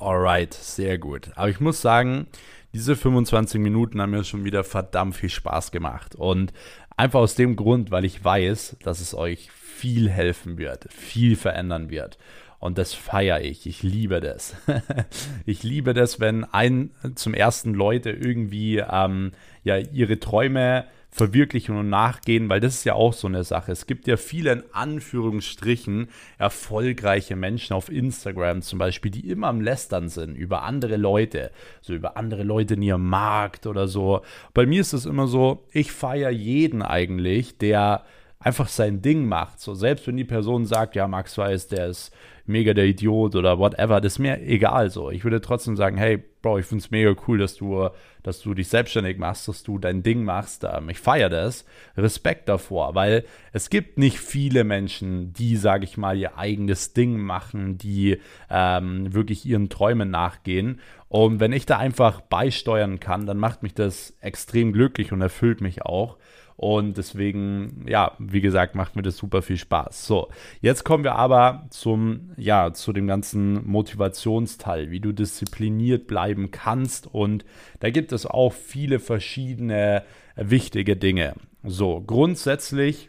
[0.00, 1.30] Alright, sehr gut.
[1.34, 2.26] Aber ich muss sagen,
[2.72, 6.14] diese 25 Minuten haben mir schon wieder verdammt viel Spaß gemacht.
[6.14, 6.52] Und
[6.96, 11.90] einfach aus dem Grund, weil ich weiß, dass es euch viel helfen wird, viel verändern
[11.90, 12.18] wird.
[12.60, 13.66] Und das feiere ich.
[13.66, 14.56] Ich liebe das.
[15.46, 19.32] ich liebe das, wenn ein zum ersten Leute irgendwie ähm,
[19.62, 20.86] ja ihre Träume
[21.18, 23.72] verwirklichen und nachgehen, weil das ist ja auch so eine Sache.
[23.72, 29.60] Es gibt ja viele in Anführungsstrichen erfolgreiche Menschen auf Instagram zum Beispiel, die immer am
[29.60, 31.50] Lästern sind über andere Leute,
[31.82, 34.22] so über andere Leute in ihrem Markt oder so.
[34.54, 38.04] Bei mir ist es immer so, ich feiere jeden eigentlich, der
[38.40, 39.60] einfach sein Ding macht.
[39.60, 42.12] So, selbst wenn die Person sagt, ja, Max Weiß, der ist
[42.46, 45.10] mega der Idiot oder whatever, das ist mir egal so.
[45.10, 47.88] Ich würde trotzdem sagen, hey, Bro, ich finde es mega cool, dass du,
[48.22, 50.64] dass du dich selbstständig machst, dass du dein Ding machst.
[50.64, 51.64] Ähm, ich feiere das.
[51.96, 57.18] Respekt davor, weil es gibt nicht viele Menschen, die, sage ich mal, ihr eigenes Ding
[57.18, 58.18] machen, die
[58.50, 60.80] ähm, wirklich ihren Träumen nachgehen.
[61.08, 65.60] Und wenn ich da einfach beisteuern kann, dann macht mich das extrem glücklich und erfüllt
[65.60, 66.18] mich auch.
[66.58, 70.04] Und deswegen, ja, wie gesagt, macht mir das super viel Spaß.
[70.04, 70.28] So,
[70.60, 77.06] jetzt kommen wir aber zum, ja, zu dem ganzen Motivationsteil, wie du diszipliniert bleiben kannst.
[77.06, 77.44] Und
[77.78, 80.02] da gibt es auch viele verschiedene
[80.34, 81.34] wichtige Dinge.
[81.62, 83.08] So, grundsätzlich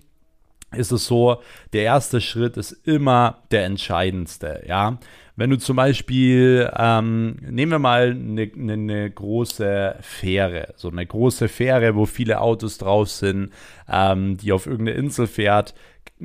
[0.71, 1.41] ist es so,
[1.73, 4.99] der erste Schritt ist immer der entscheidendste, ja.
[5.39, 11.05] Wenn du zum Beispiel, ähm, nehmen wir mal eine, eine, eine, große Fähre, so eine
[11.05, 13.53] große Fähre, wo viele Autos drauf sind,
[13.89, 15.75] ähm, die auf irgendeine Insel fährt,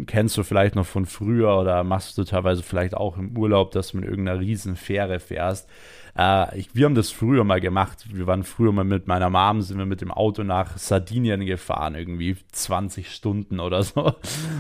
[0.06, 3.92] kennst du vielleicht noch von früher oder machst du teilweise vielleicht auch im Urlaub, dass
[3.92, 5.68] du mit irgendeiner riesen Fähre fährst.
[6.16, 8.04] Äh, ich, wir haben das früher mal gemacht.
[8.12, 11.94] Wir waren früher mal mit meiner Mom, sind wir mit dem Auto nach Sardinien gefahren,
[11.94, 14.14] irgendwie 20 Stunden oder so.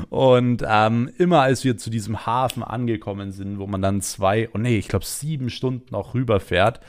[0.08, 4.58] Und ähm, immer als wir zu diesem Hafen angekommen sind, wo man dann zwei, oh
[4.58, 6.80] nee, ich glaube sieben Stunden auch rüberfährt,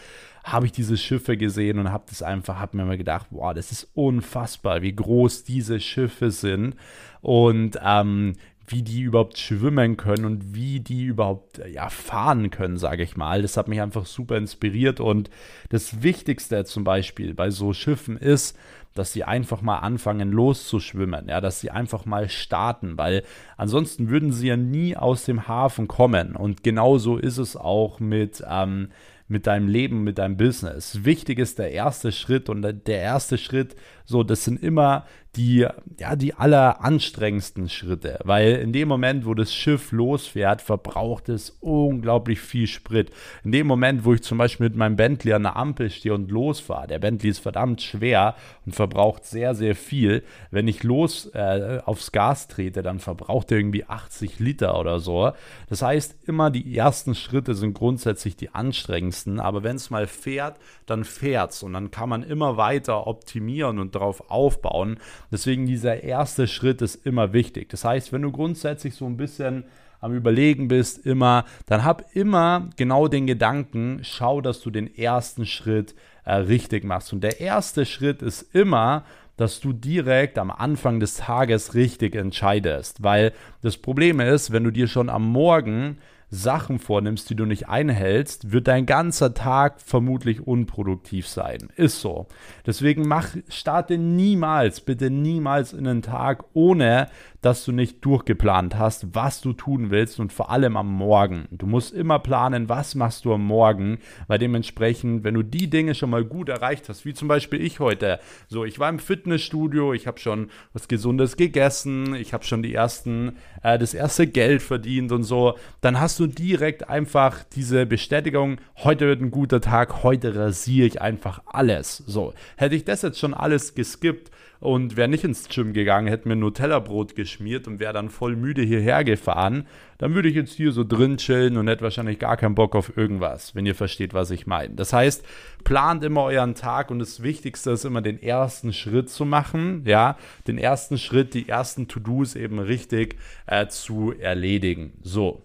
[0.45, 3.71] habe ich diese Schiffe gesehen und habe das einfach, habe mir mal gedacht, wow, das
[3.71, 6.75] ist unfassbar, wie groß diese Schiffe sind
[7.21, 8.33] und ähm,
[8.67, 13.41] wie die überhaupt schwimmen können und wie die überhaupt ja, fahren können, sage ich mal.
[13.41, 15.31] Das hat mich einfach super inspiriert und
[15.69, 18.55] das Wichtigste zum Beispiel bei so Schiffen ist,
[18.93, 23.23] dass sie einfach mal anfangen loszuschwimmen, ja, dass sie einfach mal starten, weil
[23.57, 28.43] ansonsten würden sie ja nie aus dem Hafen kommen und genauso ist es auch mit
[28.47, 28.89] ähm,
[29.27, 31.03] mit deinem Leben, mit deinem Business.
[31.03, 35.05] Wichtig ist der erste Schritt und der erste Schritt, so, das sind immer
[35.35, 35.67] die,
[35.99, 42.39] ja, die alleranstrengendsten Schritte, weil in dem Moment, wo das Schiff losfährt, verbraucht es unglaublich
[42.39, 43.11] viel Sprit.
[43.43, 46.31] In dem Moment, wo ich zum Beispiel mit meinem Bentley an der Ampel stehe und
[46.31, 50.23] losfahre, der Bentley ist verdammt schwer und verbraucht sehr, sehr viel.
[50.51, 55.31] Wenn ich los äh, aufs Gas trete, dann verbraucht er irgendwie 80 Liter oder so.
[55.69, 60.57] Das heißt, immer die ersten Schritte sind grundsätzlich die anstrengendsten, aber wenn es mal fährt,
[60.85, 64.97] dann fährt es und dann kann man immer weiter optimieren und darauf aufbauen.
[65.31, 67.69] Deswegen dieser erste Schritt ist immer wichtig.
[67.69, 69.65] Das heißt, wenn du grundsätzlich so ein bisschen
[69.99, 75.45] am Überlegen bist, immer, dann hab immer genau den Gedanken, schau, dass du den ersten
[75.45, 77.13] Schritt äh, richtig machst.
[77.13, 79.03] Und der erste Schritt ist immer,
[79.37, 83.03] dass du direkt am Anfang des Tages richtig entscheidest.
[83.03, 85.97] Weil das Problem ist, wenn du dir schon am Morgen
[86.29, 91.69] Sachen vornimmst, die du nicht einhältst, wird dein ganzer Tag vermutlich unproduktiv sein.
[91.75, 92.27] Ist so.
[92.65, 97.07] Deswegen mach, starte niemals, bitte niemals in den Tag, ohne
[97.45, 101.47] dass du nicht durchgeplant hast, was du tun willst und vor allem am Morgen.
[101.51, 105.93] Du musst immer planen, was machst du am Morgen, weil dementsprechend, wenn du die Dinge
[105.93, 109.93] schon mal gut erreicht hast, wie zum Beispiel ich heute, so ich war im Fitnessstudio,
[109.93, 114.63] ich habe schon was Gesundes gegessen, ich habe schon die ersten, äh, das erste Geld
[114.63, 120.01] verdient und so, dann hast du direkt einfach diese Bestätigung, heute wird ein guter Tag,
[120.01, 121.97] heute rasiere ich einfach alles.
[122.07, 126.27] So, hätte ich das jetzt schon alles geskippt und wäre nicht ins Gym gegangen, hätte
[126.27, 130.71] mir Nutella-Brot geschmiert und wäre dann voll müde hierher gefahren, dann würde ich jetzt hier
[130.71, 134.31] so drin chillen und hätte wahrscheinlich gar keinen Bock auf irgendwas, wenn ihr versteht, was
[134.31, 134.75] ich meine.
[134.75, 135.25] Das heißt,
[135.63, 140.17] plant immer euren Tag und das Wichtigste ist immer den ersten Schritt zu machen, ja,
[140.47, 144.93] den ersten Schritt, die ersten To-Dos eben richtig äh, zu erledigen.
[145.01, 145.43] So,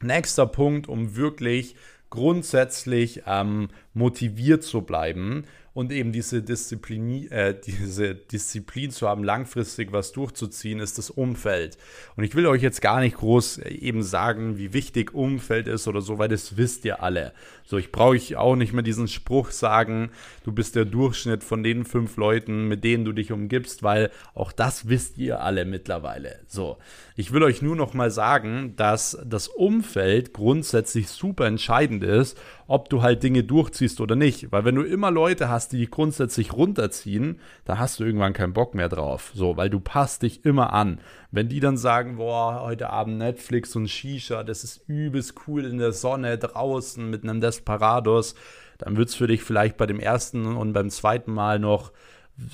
[0.00, 1.76] nächster Punkt, um wirklich
[2.10, 5.44] grundsätzlich ähm, motiviert zu bleiben
[5.74, 11.78] und eben diese Disziplin, äh, diese Disziplin zu haben, langfristig was durchzuziehen, ist das Umfeld.
[12.16, 15.88] Und ich will euch jetzt gar nicht groß äh, eben sagen, wie wichtig Umfeld ist
[15.88, 17.32] oder so, weil das wisst ihr alle.
[17.64, 20.10] So, ich brauche euch auch nicht mehr diesen Spruch sagen,
[20.44, 24.52] du bist der Durchschnitt von den fünf Leuten, mit denen du dich umgibst, weil auch
[24.52, 26.40] das wisst ihr alle mittlerweile.
[26.46, 26.76] So,
[27.16, 32.88] ich will euch nur noch mal sagen, dass das Umfeld grundsätzlich super entscheidend ist, ob
[32.88, 34.52] du halt Dinge durchziehst oder nicht.
[34.52, 38.74] Weil wenn du immer Leute hast, die grundsätzlich runterziehen, da hast du irgendwann keinen Bock
[38.74, 39.32] mehr drauf.
[39.34, 41.00] So, weil du passt dich immer an.
[41.30, 45.78] Wenn die dann sagen, boah, heute Abend Netflix und Shisha, das ist übelst cool in
[45.78, 48.34] der Sonne draußen mit einem Desperados,
[48.78, 51.92] dann wird es für dich vielleicht bei dem ersten und beim zweiten Mal noch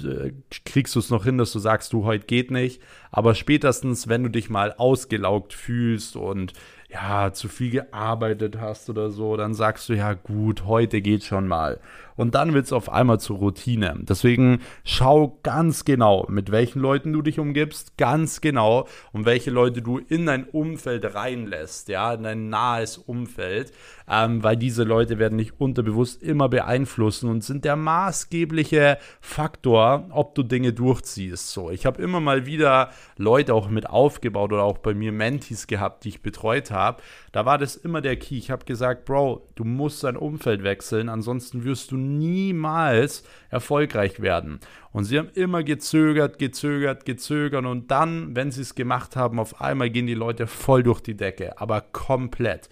[0.05, 0.33] äh,
[0.65, 2.83] kriegst du es noch hin, dass du sagst, du, heute geht nicht.
[3.11, 6.53] Aber spätestens, wenn du dich mal ausgelaugt fühlst und
[6.89, 11.47] ja, zu viel gearbeitet hast oder so, dann sagst du, ja gut, heute geht schon
[11.47, 11.81] mal.
[12.19, 13.95] Und dann wird es auf einmal zur Routine.
[14.01, 19.83] Deswegen schau ganz genau, mit welchen Leuten du dich umgibst, ganz genau, und welche Leute
[19.83, 23.73] du in dein Umfeld reinlässt, ja, in dein nahes Umfeld,
[24.11, 30.35] ähm, weil diese Leute werden dich unterbewusst immer beeinflussen und sind der maßgebliche Faktor, ob
[30.35, 31.53] du Dinge durchziehst.
[31.53, 35.69] So, ich habe immer mal wieder Leute auch mit aufgebaut oder auch bei mir Mentis
[35.69, 37.01] gehabt, die ich betreut habe.
[37.31, 38.39] Da war das immer der Key.
[38.39, 44.61] Ich habe gesagt, Bro, du musst dein Umfeld wechseln, ansonsten wirst du niemals erfolgreich werden.
[44.93, 49.61] Und sie haben immer gezögert, gezögert, gezögert und dann, wenn sie es gemacht haben, auf
[49.61, 52.69] einmal gehen die Leute voll durch die Decke, aber komplett.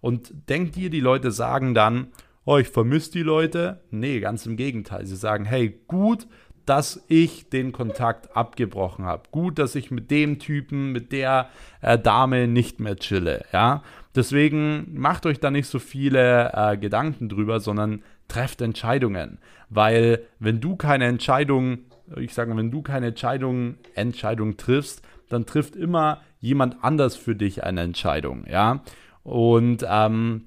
[0.00, 2.08] Und denkt ihr, die Leute sagen dann,
[2.44, 3.80] oh, ich vermisse die Leute?
[3.90, 5.04] Nee, ganz im Gegenteil.
[5.06, 6.26] Sie sagen, hey, gut,
[6.68, 9.22] dass ich den Kontakt abgebrochen habe.
[9.30, 11.48] Gut, dass ich mit dem Typen, mit der
[11.80, 13.44] äh, Dame nicht mehr chille.
[13.52, 13.82] Ja,
[14.14, 19.38] deswegen macht euch da nicht so viele äh, Gedanken drüber, sondern trefft Entscheidungen.
[19.68, 21.78] Weil wenn du keine Entscheidung,
[22.16, 27.64] ich sage, wenn du keine Entscheidung, Entscheidung triffst, dann trifft immer jemand anders für dich
[27.64, 28.82] eine Entscheidung, ja.
[29.24, 30.44] Und ähm,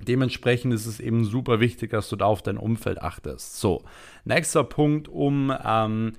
[0.00, 3.60] dementsprechend ist es eben super wichtig, dass du da auf dein Umfeld achtest.
[3.60, 3.82] So,
[4.24, 6.12] nächster Punkt, um ähm,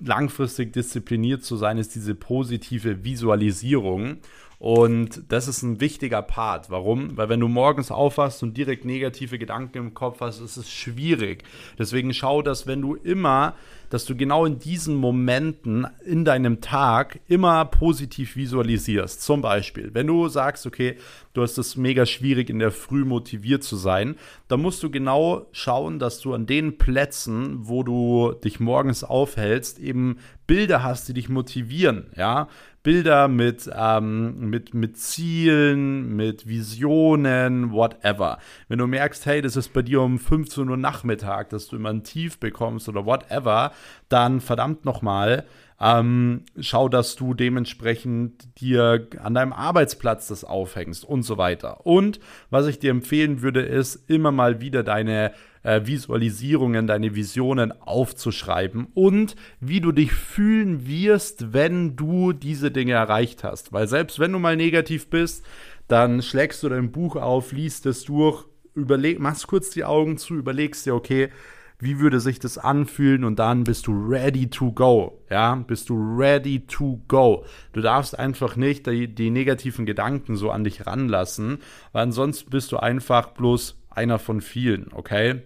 [0.00, 4.18] langfristig diszipliniert zu sein, ist diese positive Visualisierung.
[4.58, 6.68] Und das ist ein wichtiger Part.
[6.68, 7.16] Warum?
[7.16, 11.44] Weil wenn du morgens aufwachst und direkt negative Gedanken im Kopf hast, ist es schwierig.
[11.78, 13.54] Deswegen schau, dass wenn du immer,
[13.90, 19.22] dass du genau in diesen Momenten in deinem Tag immer positiv visualisierst.
[19.22, 20.96] Zum Beispiel, wenn du sagst, okay,
[21.34, 24.16] du hast es mega schwierig in der Früh motiviert zu sein,
[24.48, 29.78] dann musst du genau schauen, dass du an den Plätzen, wo du dich morgens aufhältst,
[29.78, 32.48] eben Bilder hast, die dich motivieren, ja.
[32.82, 38.38] Bilder mit, ähm, mit, mit Zielen, mit Visionen, whatever.
[38.68, 41.90] Wenn du merkst, hey, das ist bei dir um 15 Uhr Nachmittag, dass du immer
[41.90, 43.72] ein Tief bekommst oder whatever,
[44.08, 45.44] dann verdammt nochmal,
[45.80, 51.84] ähm, schau, dass du dementsprechend dir an deinem Arbeitsplatz das aufhängst und so weiter.
[51.84, 55.32] Und was ich dir empfehlen würde, ist immer mal wieder deine
[55.62, 62.92] äh, Visualisierungen, deine Visionen aufzuschreiben und wie du dich fühlen wirst, wenn du diese Dinge
[62.92, 63.72] erreicht hast.
[63.72, 65.44] Weil selbst wenn du mal negativ bist,
[65.88, 68.44] dann schlägst du dein Buch auf, liest es durch,
[68.74, 71.30] überleg, machst kurz die Augen zu, überlegst dir, okay,
[71.78, 75.22] wie würde sich das anfühlen und dann bist du ready to go.
[75.30, 77.44] Ja, bist du ready to go.
[77.72, 81.58] Du darfst einfach nicht die, die negativen Gedanken so an dich ranlassen,
[81.92, 85.42] weil ansonsten bist du einfach bloß einer von vielen, okay?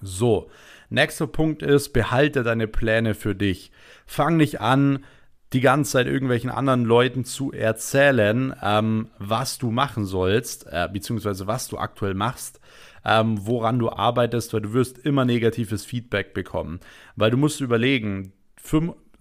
[0.00, 0.50] So,
[0.90, 3.70] nächster Punkt ist, behalte deine Pläne für dich.
[4.04, 5.04] Fang nicht an,
[5.52, 11.46] die ganze Zeit irgendwelchen anderen Leuten zu erzählen, ähm, was du machen sollst, äh, beziehungsweise
[11.46, 12.60] was du aktuell machst,
[13.04, 16.80] ähm, woran du arbeitest, weil du wirst immer negatives Feedback bekommen.
[17.16, 18.32] Weil du musst überlegen,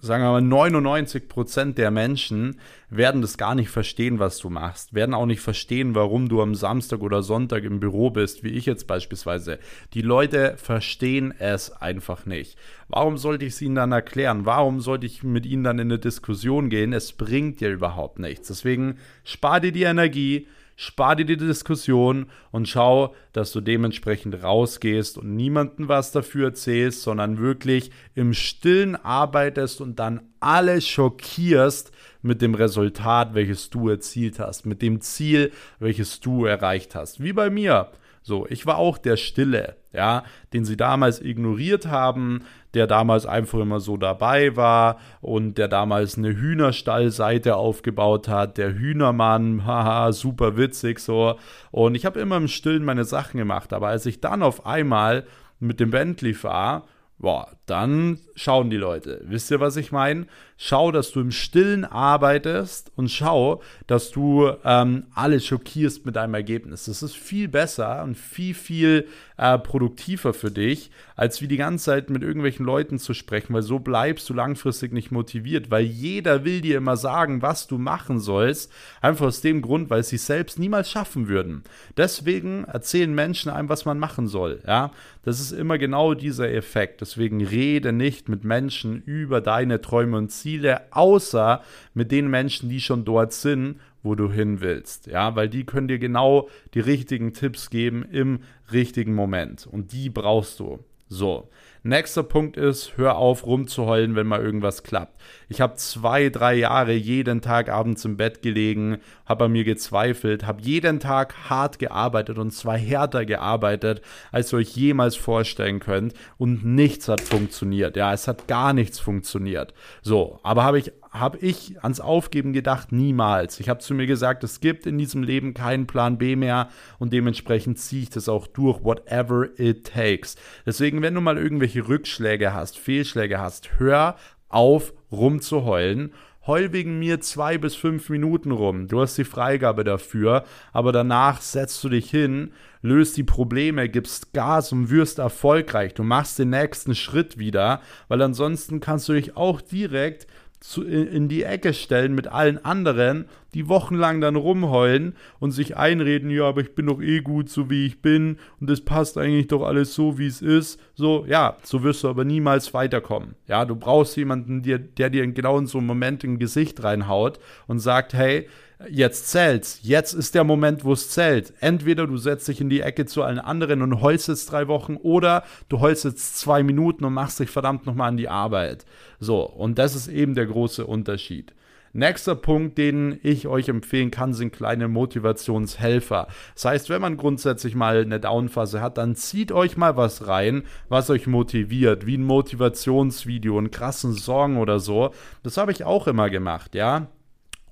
[0.01, 4.93] sagen wir mal, 99 Prozent der Menschen werden das gar nicht verstehen, was du machst,
[4.93, 8.65] werden auch nicht verstehen, warum du am Samstag oder Sonntag im Büro bist, wie ich
[8.65, 9.59] jetzt beispielsweise.
[9.93, 12.57] Die Leute verstehen es einfach nicht.
[12.87, 14.45] Warum sollte ich es ihnen dann erklären?
[14.45, 16.93] Warum sollte ich mit ihnen dann in eine Diskussion gehen?
[16.93, 18.47] Es bringt dir überhaupt nichts.
[18.47, 25.17] Deswegen spar dir die Energie, spar dir die Diskussion und schau, dass du dementsprechend rausgehst
[25.17, 31.91] und niemandem was dafür erzählst, sondern wirklich im Stillen arbeitest und dann alle schockierst
[32.21, 37.21] mit dem Resultat, welches du erzielt hast, mit dem Ziel, welches du erreicht hast.
[37.23, 37.91] Wie bei mir.
[38.23, 42.43] So, ich war auch der Stille, ja, den sie damals ignoriert haben,
[42.75, 48.73] der damals einfach immer so dabei war und der damals eine Hühnerstallseite aufgebaut hat, der
[48.75, 51.35] Hühnermann, haha, super witzig so.
[51.71, 55.25] Und ich habe immer im Stillen meine Sachen gemacht, aber als ich dann auf einmal
[55.59, 56.83] mit dem Bentley fahre,
[57.21, 59.21] boah, dann schauen die Leute.
[59.23, 60.25] Wisst ihr, was ich meine?
[60.57, 66.33] Schau, dass du im Stillen arbeitest und schau, dass du ähm, alle schockierst mit deinem
[66.33, 66.85] Ergebnis.
[66.85, 69.07] Das ist viel besser und viel, viel
[69.41, 73.61] äh, produktiver für dich, als wie die ganze Zeit mit irgendwelchen Leuten zu sprechen, weil
[73.61, 78.19] so bleibst du langfristig nicht motiviert, weil jeder will dir immer sagen, was du machen
[78.19, 78.71] sollst,
[79.01, 81.63] einfach aus dem Grund, weil sie es selbst niemals schaffen würden.
[81.97, 84.61] Deswegen erzählen Menschen einem, was man machen soll.
[84.65, 84.91] Ja,
[85.23, 87.01] das ist immer genau dieser Effekt.
[87.01, 91.61] Deswegen rede rede nicht mit Menschen über deine Träume und Ziele, außer
[91.93, 95.07] mit den Menschen, die schon dort sind, wo du hin willst.
[95.07, 98.39] Ja, weil die können dir genau die richtigen Tipps geben im
[98.71, 99.67] richtigen Moment.
[99.67, 100.79] Und die brauchst du.
[101.07, 101.49] So.
[101.83, 105.19] Nächster Punkt ist, hör auf rumzuheulen, wenn mal irgendwas klappt.
[105.51, 110.47] Ich habe zwei, drei Jahre jeden Tag abends im Bett gelegen, habe an mir gezweifelt,
[110.47, 116.13] habe jeden Tag hart gearbeitet und zwar härter gearbeitet, als ihr euch jemals vorstellen könnt
[116.37, 117.97] und nichts hat funktioniert.
[117.97, 119.73] Ja, es hat gar nichts funktioniert.
[120.01, 122.93] So, aber habe ich habe ich ans Aufgeben gedacht?
[122.93, 123.59] Niemals.
[123.59, 127.11] Ich habe zu mir gesagt, es gibt in diesem Leben keinen Plan B mehr und
[127.11, 130.37] dementsprechend ziehe ich das auch durch, whatever it takes.
[130.65, 134.15] Deswegen, wenn du mal irgendwelche Rückschläge hast, Fehlschläge hast, hör
[134.53, 136.11] auf rumzuheulen
[136.47, 138.87] heul wegen mir zwei bis fünf Minuten rum.
[138.87, 140.43] Du hast die Freigabe dafür,
[140.73, 145.93] aber danach setzt du dich hin, löst die Probleme, gibst Gas und wirst erfolgreich.
[145.93, 150.25] Du machst den nächsten Schritt wieder, weil ansonsten kannst du dich auch direkt
[150.61, 156.29] zu, in die Ecke stellen mit allen anderen, die wochenlang dann rumheulen und sich einreden,
[156.29, 159.47] ja, aber ich bin doch eh gut, so wie ich bin und es passt eigentlich
[159.47, 160.79] doch alles so, wie es ist.
[160.93, 163.35] So, ja, so wirst du aber niemals weiterkommen.
[163.47, 167.39] Ja, du brauchst jemanden, der, der dir genau in so einem Moment in Gesicht reinhaut
[167.67, 168.47] und sagt, hey,
[168.89, 169.79] jetzt zählt's.
[169.81, 171.53] Jetzt ist der Moment, wo es zählt.
[171.59, 174.97] Entweder du setzt dich in die Ecke zu allen anderen und heulst jetzt drei Wochen
[174.97, 178.85] oder du heulst jetzt zwei Minuten und machst dich verdammt nochmal an die Arbeit.
[179.19, 181.53] So, und das ist eben der große Unterschied.
[181.93, 186.27] Nächster Punkt, den ich euch empfehlen kann, sind kleine Motivationshelfer.
[186.53, 190.63] Das heißt, wenn man grundsätzlich mal eine Downphase hat, dann zieht euch mal was rein,
[190.87, 195.11] was euch motiviert, wie ein Motivationsvideo, einen krassen Song oder so.
[195.43, 197.09] Das habe ich auch immer gemacht, ja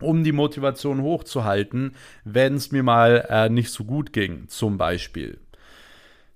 [0.01, 5.39] um die Motivation hochzuhalten, wenn es mir mal äh, nicht so gut ging, zum Beispiel.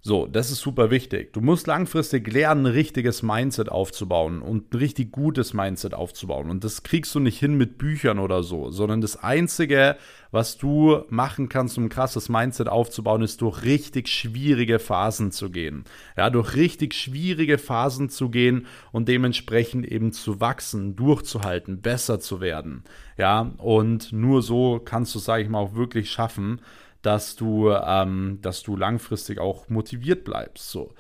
[0.06, 1.32] So, das ist super wichtig.
[1.32, 6.50] Du musst langfristig lernen, ein richtiges Mindset aufzubauen und ein richtig gutes Mindset aufzubauen.
[6.50, 9.96] Und das kriegst du nicht hin mit Büchern oder so, sondern das Einzige,
[10.30, 15.50] was du machen kannst, um ein krasses Mindset aufzubauen, ist durch richtig schwierige Phasen zu
[15.50, 15.86] gehen.
[16.18, 22.42] Ja, durch richtig schwierige Phasen zu gehen und dementsprechend eben zu wachsen, durchzuhalten, besser zu
[22.42, 22.84] werden.
[23.18, 26.60] Ja, und nur so kannst du, sage ich mal, auch wirklich schaffen,
[27.04, 30.72] dass du, ähm, dass du langfristig auch motiviert bleibst.
[30.72, 30.94] So.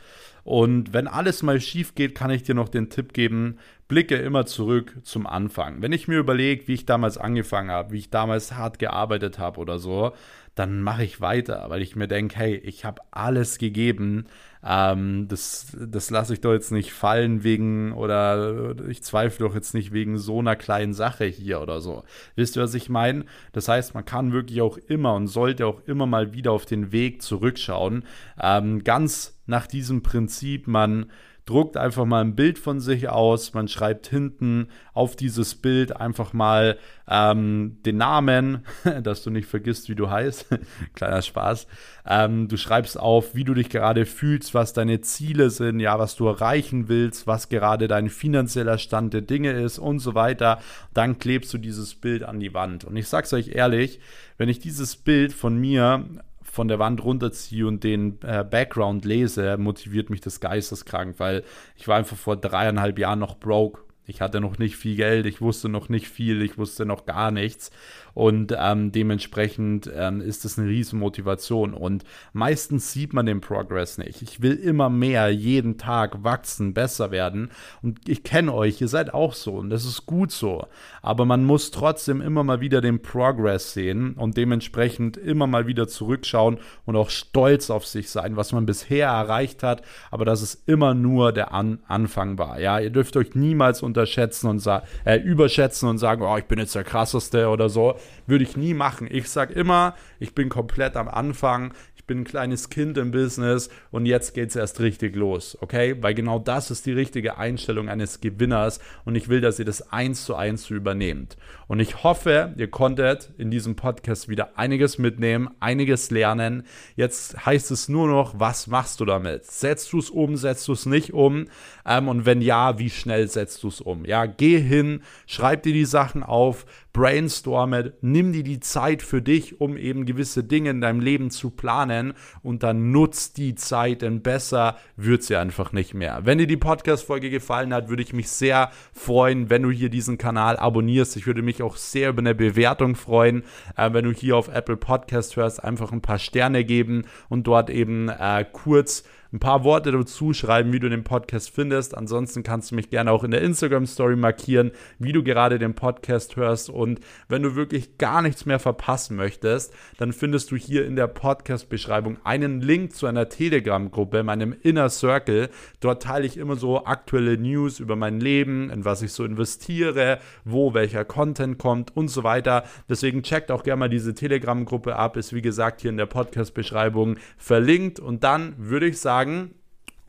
[0.43, 4.45] Und wenn alles mal schief geht, kann ich dir noch den Tipp geben, blicke immer
[4.45, 5.81] zurück zum Anfang.
[5.81, 9.59] Wenn ich mir überlege, wie ich damals angefangen habe, wie ich damals hart gearbeitet habe
[9.59, 10.11] oder so,
[10.55, 14.25] dann mache ich weiter, weil ich mir denke, hey, ich habe alles gegeben.
[14.63, 19.73] Ähm, das das lasse ich doch jetzt nicht fallen wegen, oder ich zweifle doch jetzt
[19.73, 22.03] nicht wegen so einer kleinen Sache hier oder so.
[22.35, 23.25] Wisst ihr, was ich meine?
[23.51, 26.91] Das heißt, man kann wirklich auch immer und sollte auch immer mal wieder auf den
[26.91, 28.03] Weg zurückschauen.
[28.39, 31.07] Ähm, ganz nach diesem Prinzip, man
[31.45, 36.31] druckt einfach mal ein Bild von sich aus, man schreibt hinten auf dieses Bild einfach
[36.31, 36.77] mal
[37.09, 38.65] ähm, den Namen,
[39.03, 40.47] dass du nicht vergisst, wie du heißt.
[40.95, 41.67] Kleiner Spaß.
[42.07, 46.15] Ähm, du schreibst auf, wie du dich gerade fühlst, was deine Ziele sind, ja, was
[46.15, 50.59] du erreichen willst, was gerade dein finanzieller Stand der Dinge ist und so weiter.
[50.93, 52.85] Dann klebst du dieses Bild an die Wand.
[52.85, 53.99] Und ich sag's euch ehrlich,
[54.37, 56.05] wenn ich dieses Bild von mir
[56.53, 61.43] von der Wand runterziehe und den äh, Background lese, motiviert mich das geisteskrank, weil
[61.75, 63.81] ich war einfach vor dreieinhalb Jahren noch broke.
[64.05, 67.31] Ich hatte noch nicht viel Geld, ich wusste noch nicht viel, ich wusste noch gar
[67.31, 67.71] nichts.
[68.13, 71.73] Und ähm, dementsprechend ähm, ist das eine riesen Motivation.
[71.73, 72.03] Und
[72.33, 74.21] meistens sieht man den Progress nicht.
[74.21, 77.49] Ich will immer mehr, jeden Tag wachsen, besser werden.
[77.81, 79.55] Und ich kenne euch, ihr seid auch so.
[79.55, 80.67] Und das ist gut so.
[81.01, 85.87] Aber man muss trotzdem immer mal wieder den Progress sehen und dementsprechend immer mal wieder
[85.87, 89.81] zurückschauen und auch stolz auf sich sein, was man bisher erreicht hat.
[90.11, 92.59] Aber dass es immer nur der An Anfang war.
[92.59, 94.63] Ja, ihr dürft euch niemals unterschätzen und
[95.05, 97.95] äh, überschätzen und sagen, oh, ich bin jetzt der krasseste oder so.
[98.27, 99.07] Würde ich nie machen.
[99.09, 101.73] Ich sage immer, ich bin komplett am Anfang
[102.03, 105.95] ich bin ein kleines Kind im Business und jetzt geht es erst richtig los, okay?
[106.01, 109.93] Weil genau das ist die richtige Einstellung eines Gewinners und ich will, dass ihr das
[109.93, 111.37] eins zu eins übernehmt.
[111.67, 116.63] Und ich hoffe, ihr konntet in diesem Podcast wieder einiges mitnehmen, einiges lernen.
[116.97, 119.45] Jetzt heißt es nur noch, was machst du damit?
[119.45, 121.45] Setzt du es um, setzt du es nicht um?
[121.85, 124.03] Ähm, und wenn ja, wie schnell setzt du es um?
[124.03, 129.59] Ja, geh hin, schreib dir die Sachen auf, brainstorme, nimm dir die Zeit für dich,
[129.59, 132.13] um eben gewisse Dinge in deinem Leben zu planen
[132.43, 136.21] und dann nutzt die Zeit, denn besser wird sie einfach nicht mehr.
[136.23, 140.19] Wenn dir die Podcast-Folge gefallen hat, würde ich mich sehr freuen, wenn du hier diesen
[140.19, 141.17] Kanal abonnierst.
[141.17, 143.43] Ich würde mich auch sehr über eine Bewertung freuen,
[143.75, 147.71] äh, wenn du hier auf Apple Podcast hörst, einfach ein paar Sterne geben und dort
[147.71, 149.03] eben äh, kurz
[149.33, 151.97] ein paar Worte dazu schreiben, wie du den Podcast findest.
[151.97, 155.73] Ansonsten kannst du mich gerne auch in der Instagram Story markieren, wie du gerade den
[155.73, 156.69] Podcast hörst.
[156.69, 161.07] Und wenn du wirklich gar nichts mehr verpassen möchtest, dann findest du hier in der
[161.07, 165.49] Podcast-Beschreibung einen Link zu einer Telegram-Gruppe, meinem Inner Circle.
[165.79, 170.19] Dort teile ich immer so aktuelle News über mein Leben, in was ich so investiere,
[170.45, 172.65] wo welcher Content kommt und so weiter.
[172.87, 175.17] Deswegen checkt auch gerne mal diese Telegram-Gruppe ab.
[175.17, 177.99] Ist wie gesagt hier in der Podcast-Beschreibung verlinkt.
[177.99, 179.55] Und dann würde ich sagen, sagen,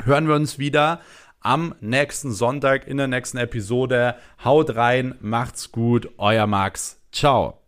[0.03, 1.01] hören wir uns wieder
[1.41, 4.17] am nächsten Sonntag in der nächsten Episode.
[4.43, 7.01] Haut rein, macht's gut, euer Max.
[7.13, 7.64] Ciao.